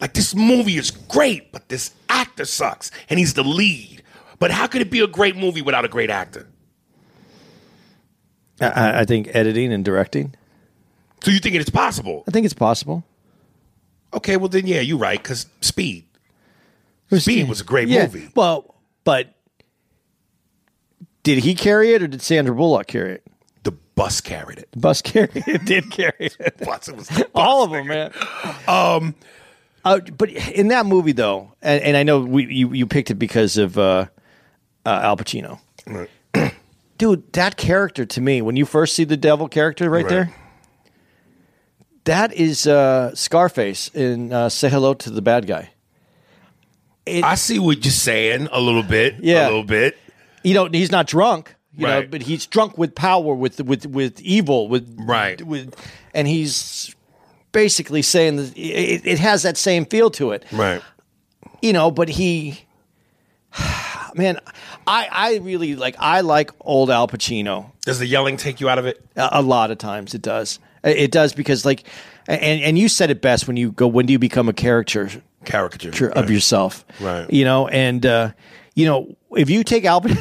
[0.01, 4.03] Like this movie is great, but this actor sucks, and he's the lead.
[4.39, 6.49] But how could it be a great movie without a great actor?
[8.61, 10.34] I- I, think editing and directing.
[11.22, 12.24] So you think it's possible?
[12.26, 13.05] I think it's possible.
[14.14, 15.22] Okay, well then yeah, you're right.
[15.22, 16.05] Because Speed,
[17.12, 18.30] Speed was a great Yeah, movie.
[18.34, 18.74] Well,
[19.05, 19.34] but
[21.22, 23.26] did he carry it or did Sandra Bullock carry it?
[23.64, 24.68] The bus carried it.
[24.72, 25.64] The bus carried it.
[25.64, 26.59] Did carry it.
[26.64, 28.12] Bus, it was the All of them, man.
[28.68, 29.14] Um,
[29.84, 33.16] uh, but in that movie, though, and, and I know we, you you picked it
[33.16, 34.07] because of uh,
[34.87, 35.59] uh, Al Pacino,
[36.99, 37.32] dude.
[37.32, 40.09] That character to me, when you first see the devil character right, Right.
[40.09, 40.34] there,
[42.05, 45.70] that is uh, Scarface in uh, "Say Hello to the Bad Guy."
[47.09, 49.16] I see what you're saying a little bit.
[49.20, 49.45] Yeah.
[49.45, 49.97] a little bit.
[50.43, 54.20] You know, he's not drunk, you know, but he's drunk with power, with with with
[54.20, 55.41] evil, with Right.
[55.43, 55.74] with,
[56.14, 56.95] and he's
[57.53, 60.45] basically saying that it, it has that same feel to it.
[60.53, 60.82] Right.
[61.62, 62.61] you know, but he,
[64.17, 64.39] man,
[64.87, 67.71] I I really like I like old Al Pacino.
[67.85, 69.05] Does the yelling take you out of it?
[69.17, 70.59] A, a lot of times it does.
[70.85, 71.85] It does because like,
[72.29, 73.87] and and you said it best when you go.
[73.87, 75.11] When do you become a character
[75.45, 76.85] Caricature of yourself?
[77.01, 77.31] Right.
[77.31, 78.31] You know, and uh,
[78.75, 80.05] you know if you take Al.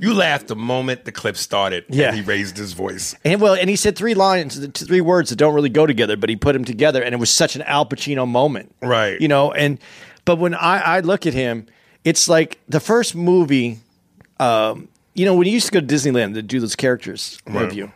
[0.00, 1.84] You laughed the moment the clip started.
[1.88, 2.08] Yeah.
[2.08, 3.14] and he raised his voice.
[3.24, 6.28] And well, and he said three lines, three words that don't really go together, but
[6.28, 9.20] he put them together, and it was such an Al Pacino moment, Right.
[9.20, 9.78] You know, and
[10.24, 11.66] but when I, I look at him,
[12.04, 13.78] it's like the first movie.
[14.38, 17.64] Um, you know, when you used to go to Disneyland to do those characters Right.
[17.64, 17.92] review,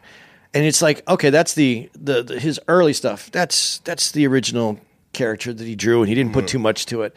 [0.52, 3.30] and it's like, okay, that's the, the the his early stuff.
[3.30, 4.78] That's that's the original
[5.12, 7.16] character that he drew, and he didn't put too much to it.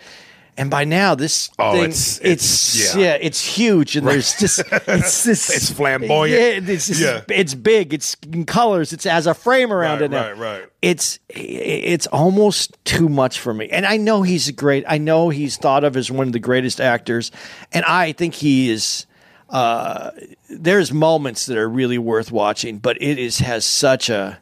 [0.59, 1.51] And by now, this.
[1.59, 3.01] Oh, thing, it's- it's, it's- yeah.
[3.11, 3.17] yeah.
[3.21, 6.31] it's huge, and there's just it's this It's flamboyant.
[6.65, 7.21] Yeah, it's just, Yeah.
[7.29, 7.93] it's big.
[7.93, 8.91] It's in colors.
[8.91, 10.29] It's has a frame around Right, it now.
[10.29, 10.65] right, right.
[10.81, 13.69] It's it's almost too much for me.
[13.69, 14.83] And I know he's great.
[14.87, 17.31] I know he's thought of as one of the greatest actors,
[17.71, 19.05] and I think he is.
[19.49, 20.11] Uh,
[20.49, 24.39] there's moments that are really worth watching, but it is has such a.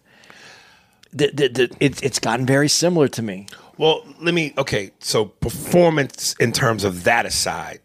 [1.13, 3.47] The, the, the, it, it's gotten very similar to me.
[3.78, 4.53] Well, let me.
[4.57, 7.80] Okay, so performance in terms of that aside,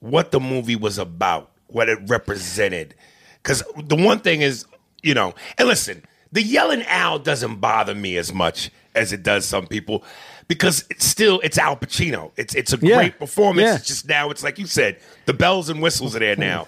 [0.00, 2.94] what the movie was about, what it represented,
[3.42, 4.64] because the one thing is,
[5.02, 9.44] you know, and listen, the yelling Al doesn't bother me as much as it does
[9.44, 10.02] some people,
[10.48, 12.32] because it's still it's Al Pacino.
[12.36, 12.96] It's it's a Yeah.
[12.96, 13.66] great performance.
[13.66, 13.74] Yeah.
[13.76, 16.66] It's just now it's like you said, the bells and whistles are there now.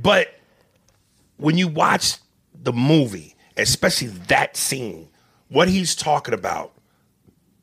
[0.00, 0.34] But
[1.36, 2.16] when you watch
[2.60, 5.08] the movie, especially that scene,
[5.48, 6.72] what he's talking about,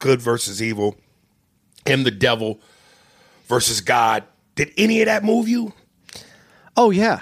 [0.01, 0.97] good versus evil,
[1.85, 2.59] him the devil
[3.47, 4.25] versus God,
[4.55, 5.71] did any of that move you?
[6.75, 7.21] Oh yeah,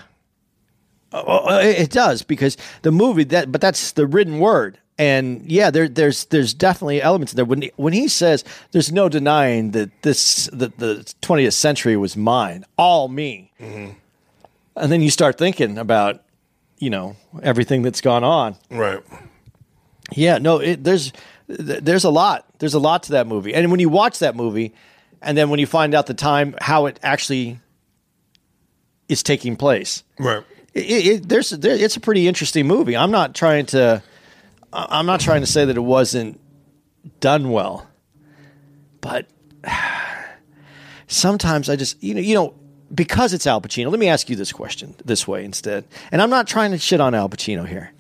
[1.12, 5.88] uh, it does because the movie that, but that's the written word, and yeah, there,
[5.88, 7.46] there's there's definitely elements in there.
[7.46, 12.16] When he, when he says, "There's no denying that this that the 20th century was
[12.16, 16.24] mine, all me," and then you start thinking about,
[16.78, 18.56] you know, everything that's gone on.
[18.70, 19.02] Right.
[20.12, 21.12] Yeah, no, it, there's
[21.50, 22.46] th- there's a lot.
[22.60, 24.74] There's a lot to that movie, and when you watch that movie,
[25.22, 27.60] and then when you find out the time how it actually
[29.10, 30.44] is taking place, Right.
[30.74, 32.96] it, it, there's there, it's a pretty interesting movie.
[32.96, 34.02] I'm not trying to
[34.72, 36.40] I'm not trying to say that it wasn't
[37.20, 37.88] done well,
[39.02, 39.28] but
[41.08, 42.54] sometimes I just you know you know
[42.94, 43.90] because it's Al Pacino.
[43.92, 47.00] Let me ask you this question this way instead, and I'm not trying to shit
[47.02, 47.92] on Al Pacino here.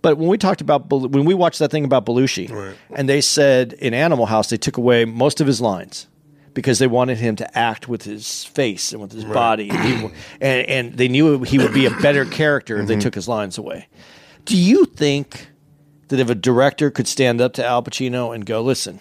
[0.00, 3.72] But when we talked about when we watched that thing about Belushi, and they said
[3.74, 6.06] in Animal House they took away most of his lines
[6.54, 10.68] because they wanted him to act with his face and with his body, and, and,
[10.68, 13.00] and they knew he would be a better character if they mm-hmm.
[13.00, 13.88] took his lines away.
[14.44, 15.48] Do you think
[16.08, 19.00] that if a director could stand up to Al Pacino and go, "Listen,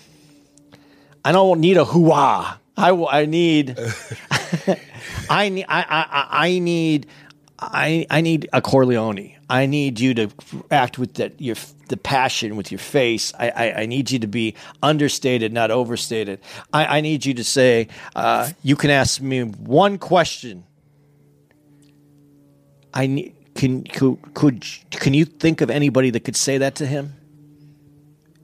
[1.24, 2.60] I don't need a hoo-ah.
[2.78, 3.78] I, I need,
[5.30, 7.08] I need, I, I, I need,
[7.60, 9.36] I, I need a Corleone.
[9.50, 10.30] I need you to
[10.70, 11.56] act with your
[11.88, 13.34] the passion with your face.
[13.40, 16.40] I, I, I need you to be understated, not overstated.
[16.74, 20.66] I, I need you to say, uh, you can ask me one question.
[22.94, 26.86] I need can could, could can you think of anybody that could say that to
[26.86, 27.14] him?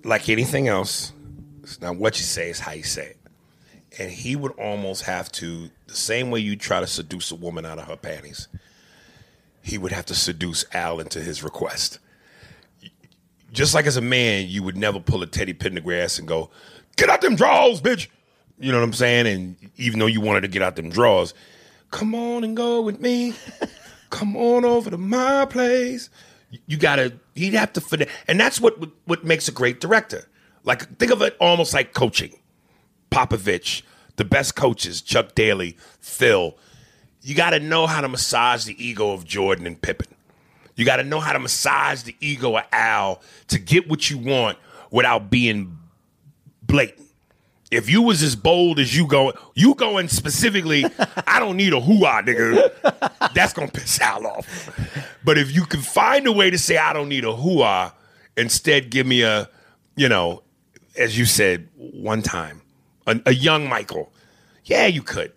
[0.04, 1.14] like anything else,
[1.62, 3.18] it's not what you say, it's how you say it.
[4.00, 7.66] And he would almost have to, the same way you try to seduce a woman
[7.66, 8.48] out of her panties,
[9.64, 11.98] he would have to seduce Al into his request.
[13.52, 16.52] Just like as a man, you would never pull a Teddy Pendergrass and go,
[16.98, 18.08] get out them drawers, bitch.
[18.60, 19.28] You know what I'm saying?
[19.28, 21.34] And even though you wanted to get out them drawers,
[21.92, 23.34] come on and go with me.
[24.10, 26.10] come on over to my place.
[26.68, 30.28] You gotta, he'd have to And that's what what makes a great director.
[30.64, 32.38] Like, think of it almost like coaching.
[33.12, 33.82] Popovich,
[34.18, 36.58] the best coaches, Chuck Daly, Phil.
[37.24, 40.08] You got to know how to massage the ego of Jordan and Pippen.
[40.76, 44.18] You got to know how to massage the ego of Al to get what you
[44.18, 44.58] want
[44.92, 45.78] without being
[46.64, 47.08] blatant.
[47.72, 50.86] If you was as bold as you going, you going specifically,
[51.28, 53.34] I don't need a hoo-ah, nigga.
[53.34, 54.70] That's gonna piss Al off.
[55.24, 57.96] But if you can find a way to say I don't need a hoo-ah,
[58.38, 59.50] instead give me a,
[59.96, 60.44] you know,
[60.98, 62.62] as you said one time,
[63.08, 64.12] a, a young Michael.
[64.66, 65.32] Yeah, you could.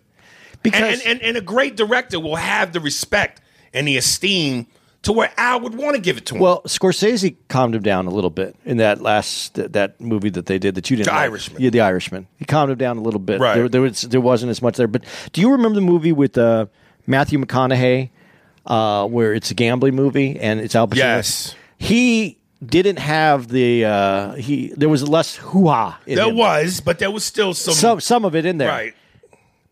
[0.63, 3.41] Because and, and, and a great director will have the respect
[3.73, 4.67] and the esteem
[5.03, 6.41] to where Al would want to give it to him.
[6.41, 10.47] Well, Scorsese calmed him down a little bit in that last that that movie that
[10.47, 11.07] they did that you didn't.
[11.07, 11.21] The like.
[11.21, 11.61] Irishman.
[11.61, 12.27] Yeah, The Irishman.
[12.37, 13.39] He calmed him down a little bit.
[13.39, 13.55] Right.
[13.55, 14.87] There, there was there wasn't as much there.
[14.87, 16.65] But do you remember the movie with uh,
[17.05, 18.09] Matthew McConaughey,
[18.65, 20.97] uh, where it's a gambling movie and it's Al Pacino?
[20.97, 21.55] Yes.
[21.77, 24.73] He didn't have the uh, he.
[24.75, 25.99] There was less hoo ha.
[26.05, 28.69] there was, but there was still some some some of it in there.
[28.69, 28.95] right.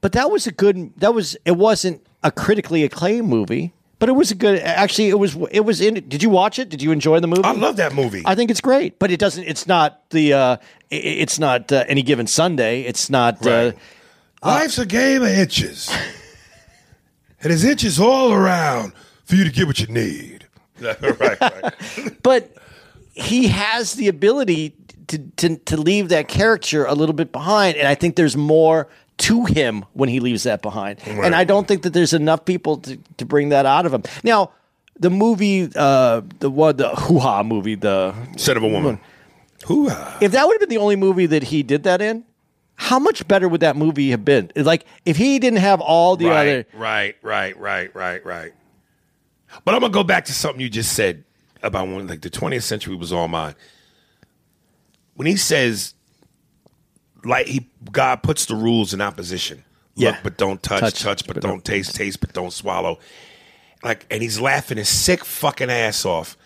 [0.06, 0.94] But that was a good.
[0.98, 1.36] That was.
[1.46, 4.60] It wasn't a critically acclaimed movie, but it was a good.
[4.62, 5.36] Actually, it was.
[5.50, 5.96] It was in.
[6.08, 6.70] Did you watch it?
[6.70, 7.42] Did you enjoy the movie?
[7.44, 8.22] I love that movie.
[8.24, 9.46] I think it's great, but it doesn't.
[9.46, 10.34] It's not the.
[10.34, 10.58] Uh,
[10.92, 12.82] i- it's not uh, any given Sunday.
[12.82, 13.44] It's not.
[13.44, 13.78] Uh, Right.
[14.44, 15.90] Life's a game of itches.
[17.42, 18.94] and there's itches all around
[19.24, 20.46] for you to get what you need.
[20.80, 21.74] right, right.
[22.22, 22.52] but
[23.14, 24.76] he has the ability
[25.08, 28.88] to, to to leave that character a little bit behind, and I think there's more
[29.18, 31.00] to him when he leaves that behind.
[31.08, 31.26] Right.
[31.26, 34.04] And I don't think that there's enough people to, to bring that out of him.
[34.24, 34.52] Now,
[35.00, 39.00] the movie, uh, the what, the hoo ha movie, the Scent of a Woman.
[39.66, 40.18] Hoo-ah.
[40.22, 42.24] if that would have been the only movie that he did that in,
[42.76, 44.52] how much better would that movie have been?
[44.56, 46.66] Like if he didn't have all the right, other.
[46.74, 48.54] right, right, right, right, right.
[49.64, 51.24] But I'm gonna go back to something you just said
[51.64, 53.56] about when like the 20th century was all mine.
[55.16, 55.95] When he says,
[57.26, 59.58] like he God puts the rules in opposition.
[59.98, 60.20] Look, Yeah.
[60.24, 63.00] but don't touch, Touch, touch, but, but don't don't taste, taste, but don't swallow.
[63.84, 66.38] Like, and he's laughing his sick fucking ass off.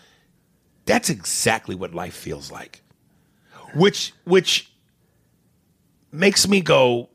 [0.86, 2.82] That's exactly what life feels like.
[3.74, 4.70] Which, which
[6.12, 7.08] makes me go,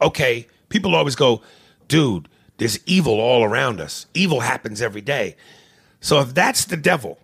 [0.00, 1.42] okay, people always go,
[1.88, 2.28] dude,
[2.58, 4.06] there's evil all around us.
[4.14, 5.36] Evil happens every day.
[6.00, 7.18] So if that's the devil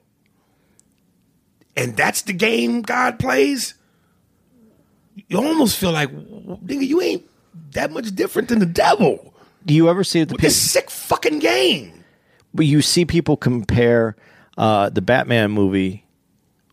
[1.77, 3.75] and that's the game God plays,
[5.29, 7.25] you almost feel like, nigga, you ain't
[7.73, 9.35] that much different than the devil.
[9.65, 12.05] Do you ever see it the With this sick fucking game.
[12.55, 14.15] but you see people compare
[14.57, 16.05] uh, the Batman movie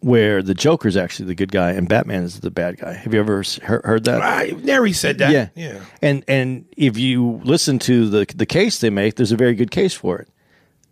[0.02, 2.94] where the Joker's actually the good guy and Batman is the bad guy.
[2.94, 4.62] Have you ever he- heard that?
[4.64, 5.32] Neri said that.
[5.32, 5.80] Yeah, Yeah.
[6.02, 9.72] And and if you listen to the the case they make, there's a very good
[9.72, 10.28] case for it.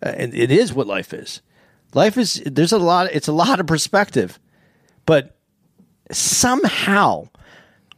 [0.03, 1.41] Uh, and it is what life is.
[1.93, 3.09] Life is there's a lot.
[3.11, 4.39] It's a lot of perspective,
[5.05, 5.35] but
[6.11, 7.27] somehow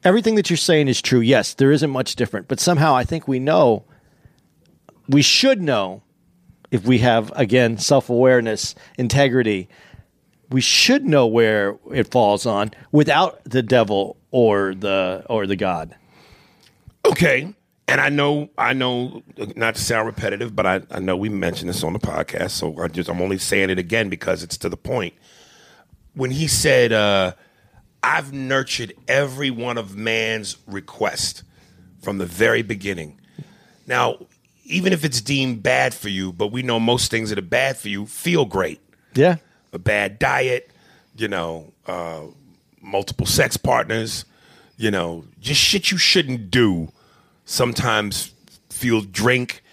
[0.04, 1.20] everything that you're saying is true.
[1.20, 3.86] Yes, there isn't much different, but somehow I think we know.
[5.10, 6.02] We should know
[6.72, 9.70] if we have again self awareness, integrity.
[10.50, 15.96] We should know where it falls on without the devil or the or the God.
[17.06, 17.54] Okay.
[17.86, 19.24] And I know, I know,
[19.58, 22.82] not to sound repetitive, but I, I know we mentioned this on the podcast, so
[22.82, 25.14] I just I'm only saying it again because it's to the point.
[26.14, 27.34] When he said, uh,
[28.04, 31.44] "I've nurtured every one of man's request
[32.02, 33.20] from the very beginning."
[33.88, 34.18] Now,
[34.66, 37.78] even if it's deemed bad for you, but we know most things that are bad
[37.78, 38.80] for you feel great.
[39.14, 39.38] Yeah.
[39.74, 40.72] A bad diet,
[41.16, 42.22] you know, uh,
[42.82, 44.26] multiple sex partners,
[44.78, 46.92] you know, just shit you shouldn't do.
[47.46, 48.34] Sometimes
[48.70, 49.64] feel drink.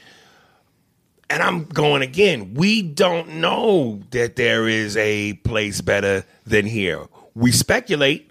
[1.29, 2.55] And I'm going again.
[2.55, 7.07] We don't know that there is a place better than here.
[7.35, 8.31] We speculate.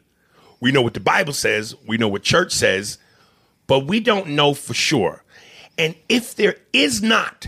[0.59, 1.75] We know what the Bible says.
[1.87, 2.97] We know what church says,
[3.67, 5.23] but we don't know for sure.
[5.77, 7.47] And if there is not,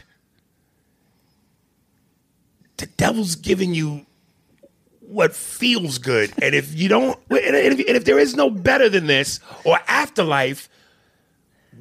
[2.77, 4.05] the devil's giving you
[5.01, 6.31] what feels good.
[6.41, 9.77] And if you don't, and if, and if there is no better than this or
[9.87, 10.69] afterlife,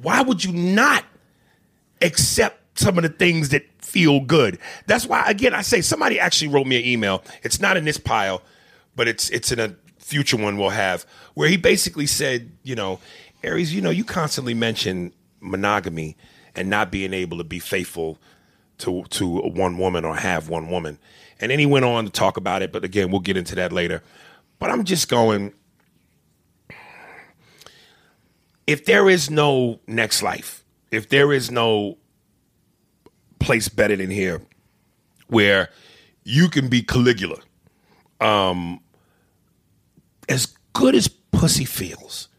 [0.01, 1.05] why would you not
[2.01, 4.59] accept some of the things that feel good?
[4.85, 7.23] That's why, again, I say somebody actually wrote me an email.
[7.41, 8.41] It's not in this pile,
[9.01, 12.99] but it's it's in a future one we'll have where he basically said, you know,
[13.41, 16.15] Aries, you know, you constantly mention monogamy
[16.53, 18.19] and not being able to be faithful
[18.77, 20.99] to to one woman or have one woman.
[21.39, 23.73] And then he went on to talk about it, but again, we'll get into that
[23.73, 24.03] later.
[24.59, 25.51] But I'm just going
[28.67, 31.97] if there is no next life, if there is no
[33.39, 34.43] place better than here
[35.25, 35.69] where
[36.23, 37.37] you can be Caligula,
[38.19, 38.79] um,
[40.31, 42.29] as good as pussy feels,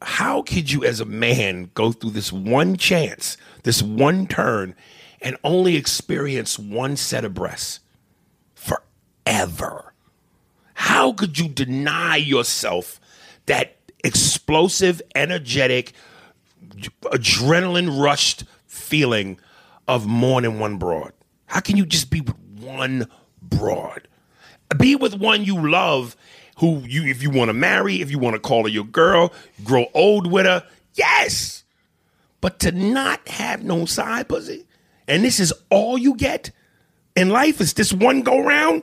[0.00, 4.74] how could you as a man go through this one chance, this one turn,
[5.20, 7.80] and only experience one set of breasts
[8.54, 9.92] forever?
[10.74, 13.00] How could you deny yourself
[13.46, 15.92] that explosive, energetic,
[17.02, 19.38] adrenaline rushed feeling
[19.88, 21.12] of more than one broad?
[21.46, 23.08] How can you just be with one
[23.42, 24.06] broad?
[24.78, 26.16] Be with one you love,
[26.60, 29.32] who you, if you want to marry, if you want to call her your girl,
[29.64, 31.64] grow old with her, yes.
[32.40, 34.66] But to not have no side pussy,
[35.08, 36.50] and this is all you get
[37.16, 38.82] in life, is this one go round?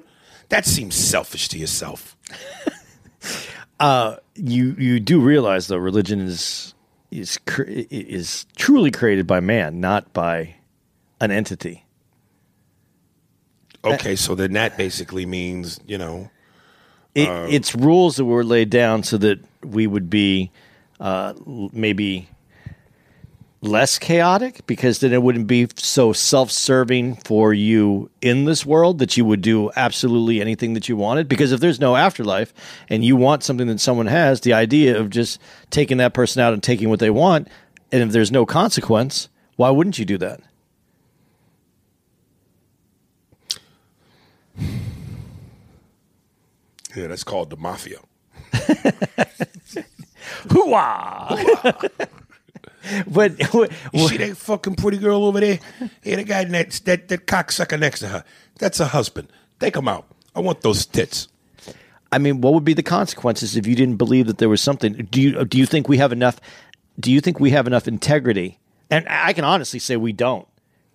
[0.50, 2.18] That seems selfish to yourself.
[3.80, 6.74] Uh, you you do realize though religion is
[7.12, 10.56] is cr- is truly created by man, not by
[11.22, 11.86] an entity.
[13.86, 16.32] Okay, so then that basically means you know
[17.18, 20.52] It, Uh, it's rules that were laid down so that we would be
[21.00, 21.34] uh,
[21.74, 22.30] maybe
[23.62, 29.18] less chaotic because then it wouldn't be so self-serving for you in this world that
[29.18, 31.28] you would do absolutely anything that you wanted.
[31.28, 32.54] Because if there's no afterlife
[32.88, 35.40] and you want something that someone has the idea of just
[35.72, 37.48] taking that person out and taking what they want
[37.92, 40.40] and if there's no consequence why wouldn't you do that
[46.98, 48.00] yeah, that's called the mafia.
[50.48, 52.08] Hooah!
[53.08, 53.40] but
[53.94, 55.60] You see that fucking pretty girl over there?
[56.04, 58.24] Yeah, the guy next that that cocksucker next to her.
[58.60, 59.32] That's her husband.
[59.60, 60.06] Take him out.
[60.36, 61.28] I want those tits.
[62.12, 65.08] I mean, what would be the consequences if you didn't believe that there was something?
[65.12, 66.40] Do you do you think we have enough?
[67.00, 68.60] Do you think we have enough integrity?
[68.90, 70.48] And I can honestly say we don't.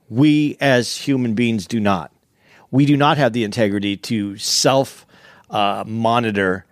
[0.09, 2.11] We as human beings do not.
[2.71, 5.07] We do not have the integrity to self
[5.53, 6.67] uh, monitor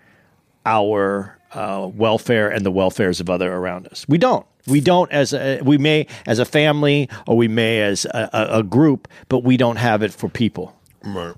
[0.67, 4.07] our uh, welfare and the welfares of other around us.
[4.09, 4.47] We don't.
[4.67, 8.63] We don't as a, we may as a family or we may as a, a,
[8.63, 10.77] group, but we don't have it for people.
[11.03, 11.35] Right.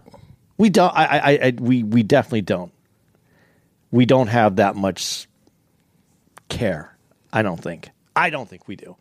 [0.58, 0.92] We don't.
[0.94, 2.72] I, I, I, we, we definitely don't.
[3.92, 5.28] We don't have that much
[6.48, 6.96] care.
[7.32, 7.90] I don't think.
[8.16, 8.96] I don't think we do.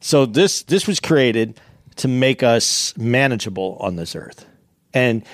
[0.00, 1.60] So this this was created
[1.96, 4.46] to make us manageable on this earth,
[4.92, 5.24] and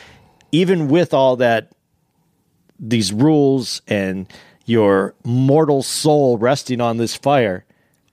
[0.52, 1.72] even with all that,
[2.78, 4.26] these rules and
[4.64, 7.64] your mortal soul resting on this fire,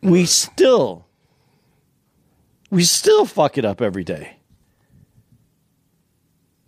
[0.02, 1.06] we still
[2.70, 4.38] we still fuck it up every day.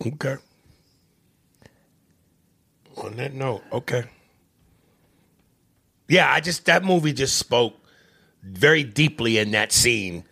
[0.06, 0.36] Okay.
[2.96, 4.04] On that note, okay.
[6.08, 7.74] Yeah, I just that movie just spoke
[8.42, 10.24] very deeply in that scene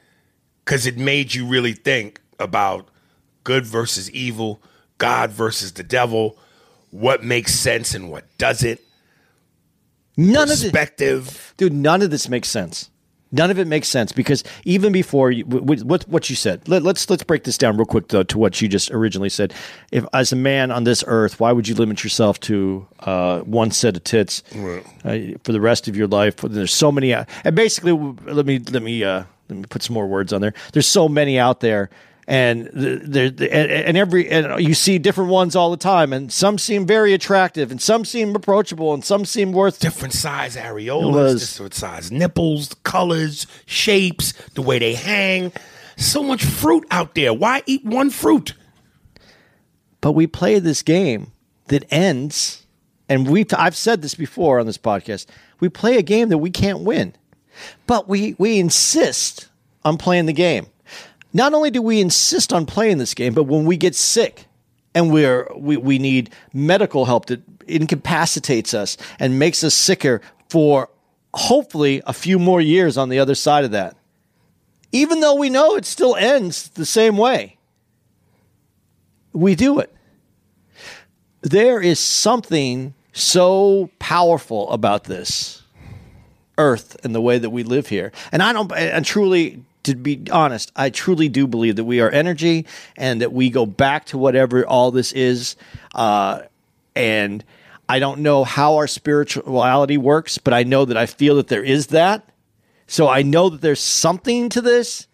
[0.65, 2.89] because it made you really think about
[3.43, 4.63] good versus evil,
[4.99, 6.39] God versus the devil,
[6.95, 8.81] what makes sense and what doesn't.
[10.17, 11.27] None Perspective.
[11.27, 11.73] of it, dude.
[11.73, 12.89] None of this makes sense.
[13.33, 17.11] None of it makes sense because even before you, what what you said, let, let's
[17.11, 19.53] let's break this down real quick though to what you just originally said.
[19.91, 23.73] If as a man on this earth, why would you limit yourself to uh, one
[23.73, 24.81] set of tits uh,
[25.43, 26.37] for the rest of your life?
[26.37, 29.95] There's so many, uh, and basically, let me let me uh, let me put some
[29.95, 30.55] more words on there.
[30.73, 31.91] There's so many out there,
[32.27, 36.33] and th- there and, and every and you see different ones all the time, and
[36.33, 41.41] some seem very attractive, and some seem approachable, and some seem worth different size areolas,
[41.41, 45.53] different size nipples, colors, shapes, the way they hang.
[45.97, 47.33] So much fruit out there.
[47.33, 48.55] Why eat one fruit?
[50.05, 51.33] but we play this game
[51.69, 52.67] that ends
[53.09, 55.25] and we I've said this before on this podcast.
[55.61, 57.15] We play a game that we can't win.
[57.87, 59.49] But we we insist
[59.83, 60.67] on playing the game.
[61.35, 64.47] Not only do we insist on playing this game, but when we get sick
[64.95, 70.89] and we're we, we need medical help that incapacitates us and makes us sicker for
[71.35, 73.97] hopefully a few more years on the other side of that.
[74.93, 77.59] Even though we know it still ends the same way
[79.35, 79.93] we do it.
[81.43, 85.63] There is something so powerful about this
[86.57, 88.13] earth and the way that we live here.
[88.33, 92.11] And I don't, and truly, to be honest, I truly do believe that we are
[92.11, 92.67] energy
[92.97, 95.57] and that we go back to whatever all this is.
[95.95, 96.43] Uh,
[96.97, 97.45] and
[97.89, 101.63] I don't know how our spirituality works, but I know that I feel that there
[101.65, 102.29] is that.
[102.87, 105.07] So I know that there's something to this.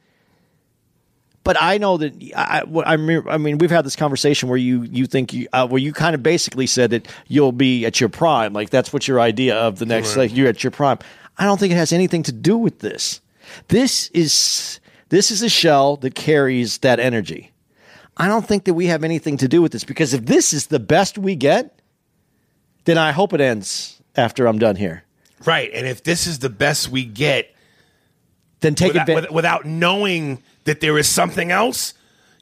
[1.42, 2.92] But I know that I, I,
[3.34, 6.14] I mean, we've had this conversation where you you think you uh, where you kind
[6.14, 9.78] of basically said that you'll be at your prime, like that's what your idea of
[9.78, 10.28] the next, Right.
[10.28, 10.98] like you're at your prime.
[11.38, 13.22] I don't think it has anything to do with this.
[13.68, 17.51] This is this is a shell that carries that energy.
[18.16, 20.66] I don't think that we have anything to do with this because if this is
[20.66, 21.81] the best we get,
[22.85, 25.05] then I hope it ends after I'm done here.
[25.47, 25.70] Right.
[25.72, 27.55] And if this is the best we get,
[28.60, 31.94] then take without, advan- with- without knowing that there is something else,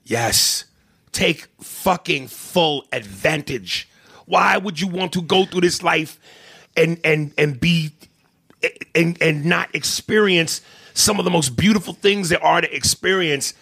[0.05, 0.65] yes,
[1.13, 3.89] take fucking full advantage.
[4.27, 6.19] Why would you want to go through this life
[6.77, 7.93] and and and be
[8.95, 10.61] and and not experience
[10.99, 13.55] some of the most beautiful things there are to experience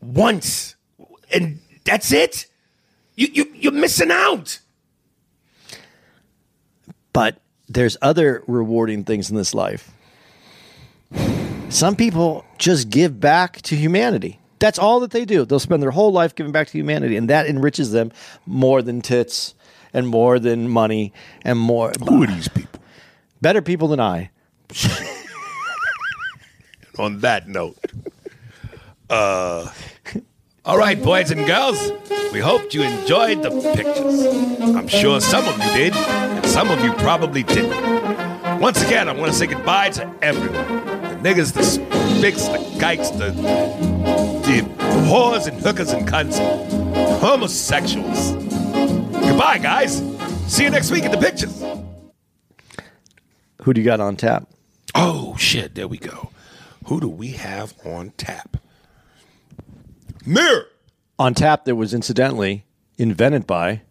[0.00, 0.76] once,
[1.32, 2.46] and that's it?
[3.16, 4.58] You you you're missing out.
[7.12, 9.90] but there's other rewarding things in this life.
[11.68, 14.40] Some people just give back to humanity.
[14.58, 15.44] That's all that they do.
[15.44, 18.12] They'll spend their whole life giving back to humanity, and that enriches them
[18.46, 19.54] more than tits
[19.92, 21.12] and more than money
[21.42, 21.92] and more.
[22.08, 22.80] Who are these people?
[23.40, 24.30] Better people than I.
[27.00, 27.78] on that note.
[29.08, 29.70] Uh,
[30.64, 31.90] all right, boys and girls,
[32.32, 34.26] we hoped you enjoyed the pictures.
[34.76, 38.60] I'm sure some of you did, and some of you probably didn't.
[38.60, 43.10] Once again, I want to say goodbye to everyone the niggas, the spics, the kikes,
[43.10, 44.62] the, the
[45.08, 46.38] whores and hookers and cunts,
[47.18, 48.32] homosexuals.
[49.12, 49.98] Goodbye, guys.
[50.46, 51.62] See you next week at the pictures.
[53.62, 54.48] Who do you got on tap?
[54.94, 55.74] Oh, shit.
[55.74, 56.30] There we go.
[56.86, 58.56] Who do we have on tap?
[60.26, 60.66] Mirror.
[61.18, 62.64] On tap that was incidentally
[62.98, 63.82] invented by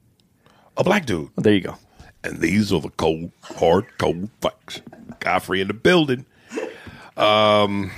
[0.77, 1.29] a black dude.
[1.37, 1.75] there you go.
[2.23, 4.81] And these are the cold, hard, cold facts.
[5.19, 6.25] Godfrey in the building.
[7.15, 7.91] Um,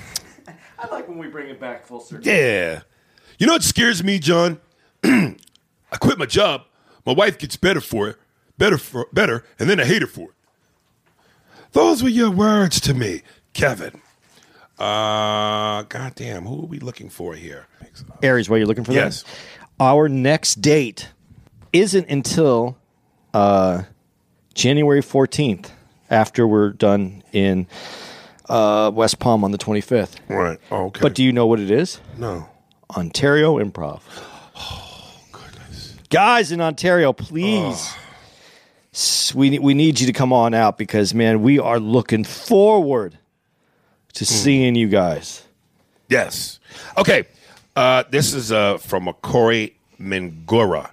[0.79, 2.25] I like when we bring it back full circle.
[2.25, 2.81] yeah.
[3.37, 4.59] You know what scares me, John?
[5.03, 5.35] I
[5.99, 6.63] quit my job.
[7.05, 8.17] My wife gets better for it,
[8.57, 10.35] better for better, and then I hate her for it.
[11.71, 13.21] Those were your words to me,
[13.53, 14.01] Kevin.
[14.81, 17.67] Uh, goddamn, who are we looking for here?
[18.23, 19.21] Aries, while you're looking for Yes.
[19.23, 19.29] that,
[19.79, 21.09] our next date
[21.71, 22.77] isn't until
[23.33, 23.83] uh,
[24.55, 25.69] January 14th
[26.09, 27.67] after we're done in
[28.49, 30.15] uh, West Palm on the 25th.
[30.27, 30.59] Right.
[30.71, 30.99] Okay.
[31.01, 31.99] But do you know what it is?
[32.17, 32.49] No.
[32.97, 34.01] Ontario Improv.
[34.53, 35.95] Oh, goodness.
[36.09, 37.93] Guys in Ontario, please.
[38.93, 43.17] s- We, we need you to come on out because, man, we are looking forward
[44.13, 45.43] to seeing you guys.
[46.07, 46.59] Yes.
[46.97, 47.25] Okay.
[47.75, 50.91] Uh, this is uh, from a Corey Mingura.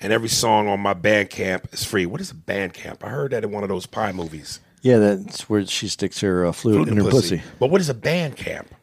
[0.00, 2.06] And every song on my Bandcamp is free.
[2.06, 3.04] What is a Bandcamp?
[3.04, 4.58] I heard that in one of those pie movies.
[4.82, 7.40] Yeah, that's where she sticks her uh, flute, in her pussy.
[7.60, 8.74] But what is a band camp?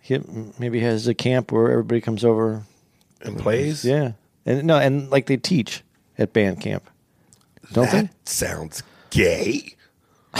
[0.00, 0.18] He
[0.60, 2.64] maybe has a camp where everybody comes over
[3.20, 3.84] and plays.
[3.84, 4.12] Yeah,
[4.46, 5.82] and no, and like they teach
[6.18, 6.88] at band camp,
[7.72, 9.74] don't that sounds gay.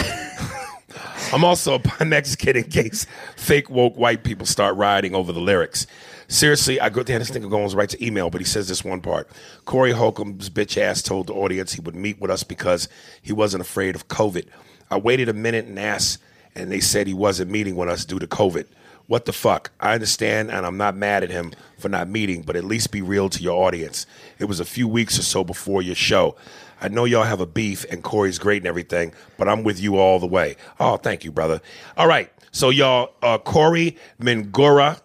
[1.33, 3.05] I'm also a Mexican kid in case
[3.35, 5.87] fake woke white people start rioting over the lyrics.
[6.27, 9.01] Seriously, I go damn this nigga goes right to email, but he says this one
[9.01, 9.29] part.
[9.65, 12.89] Corey Holcomb's bitch ass told the audience he would meet with us because
[13.21, 14.47] he wasn't afraid of COVID.
[14.89, 16.21] I waited a minute and asked,
[16.55, 18.65] and they said he wasn't meeting with us due to COVID.
[19.07, 19.71] What the fuck?
[19.79, 23.01] I understand, and I'm not mad at him for not meeting, but at least be
[23.01, 24.05] real to your audience.
[24.39, 26.35] It was a few weeks or so before your show.
[26.81, 29.97] I know y'all have a beef, and Corey's great and everything, but I'm with you
[29.97, 30.55] all the way.
[30.79, 31.61] Oh, thank you, brother.
[31.97, 35.01] All right, so y'all, uh, Corey Mingura,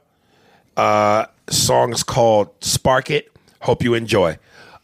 [0.76, 4.38] uh, song is called "Spark It." Hope you enjoy.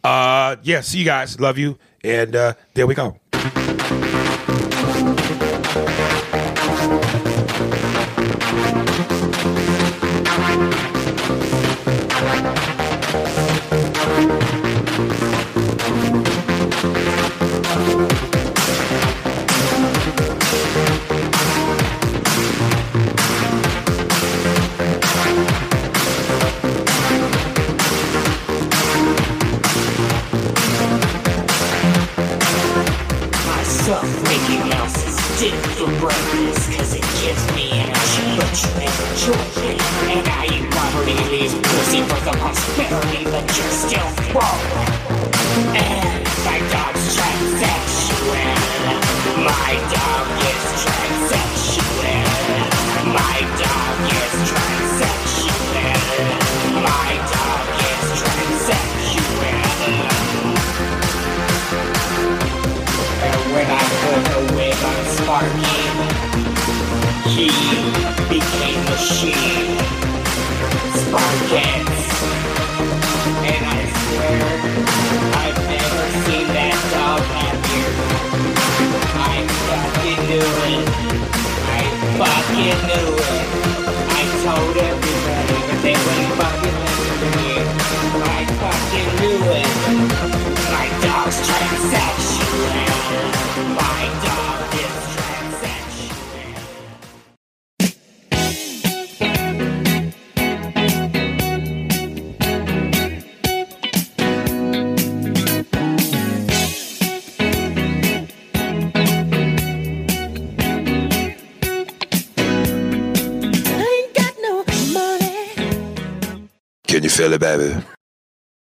[0.05, 1.39] Uh, yeah, see you guys.
[1.40, 3.22] Love you, and uh, there we go.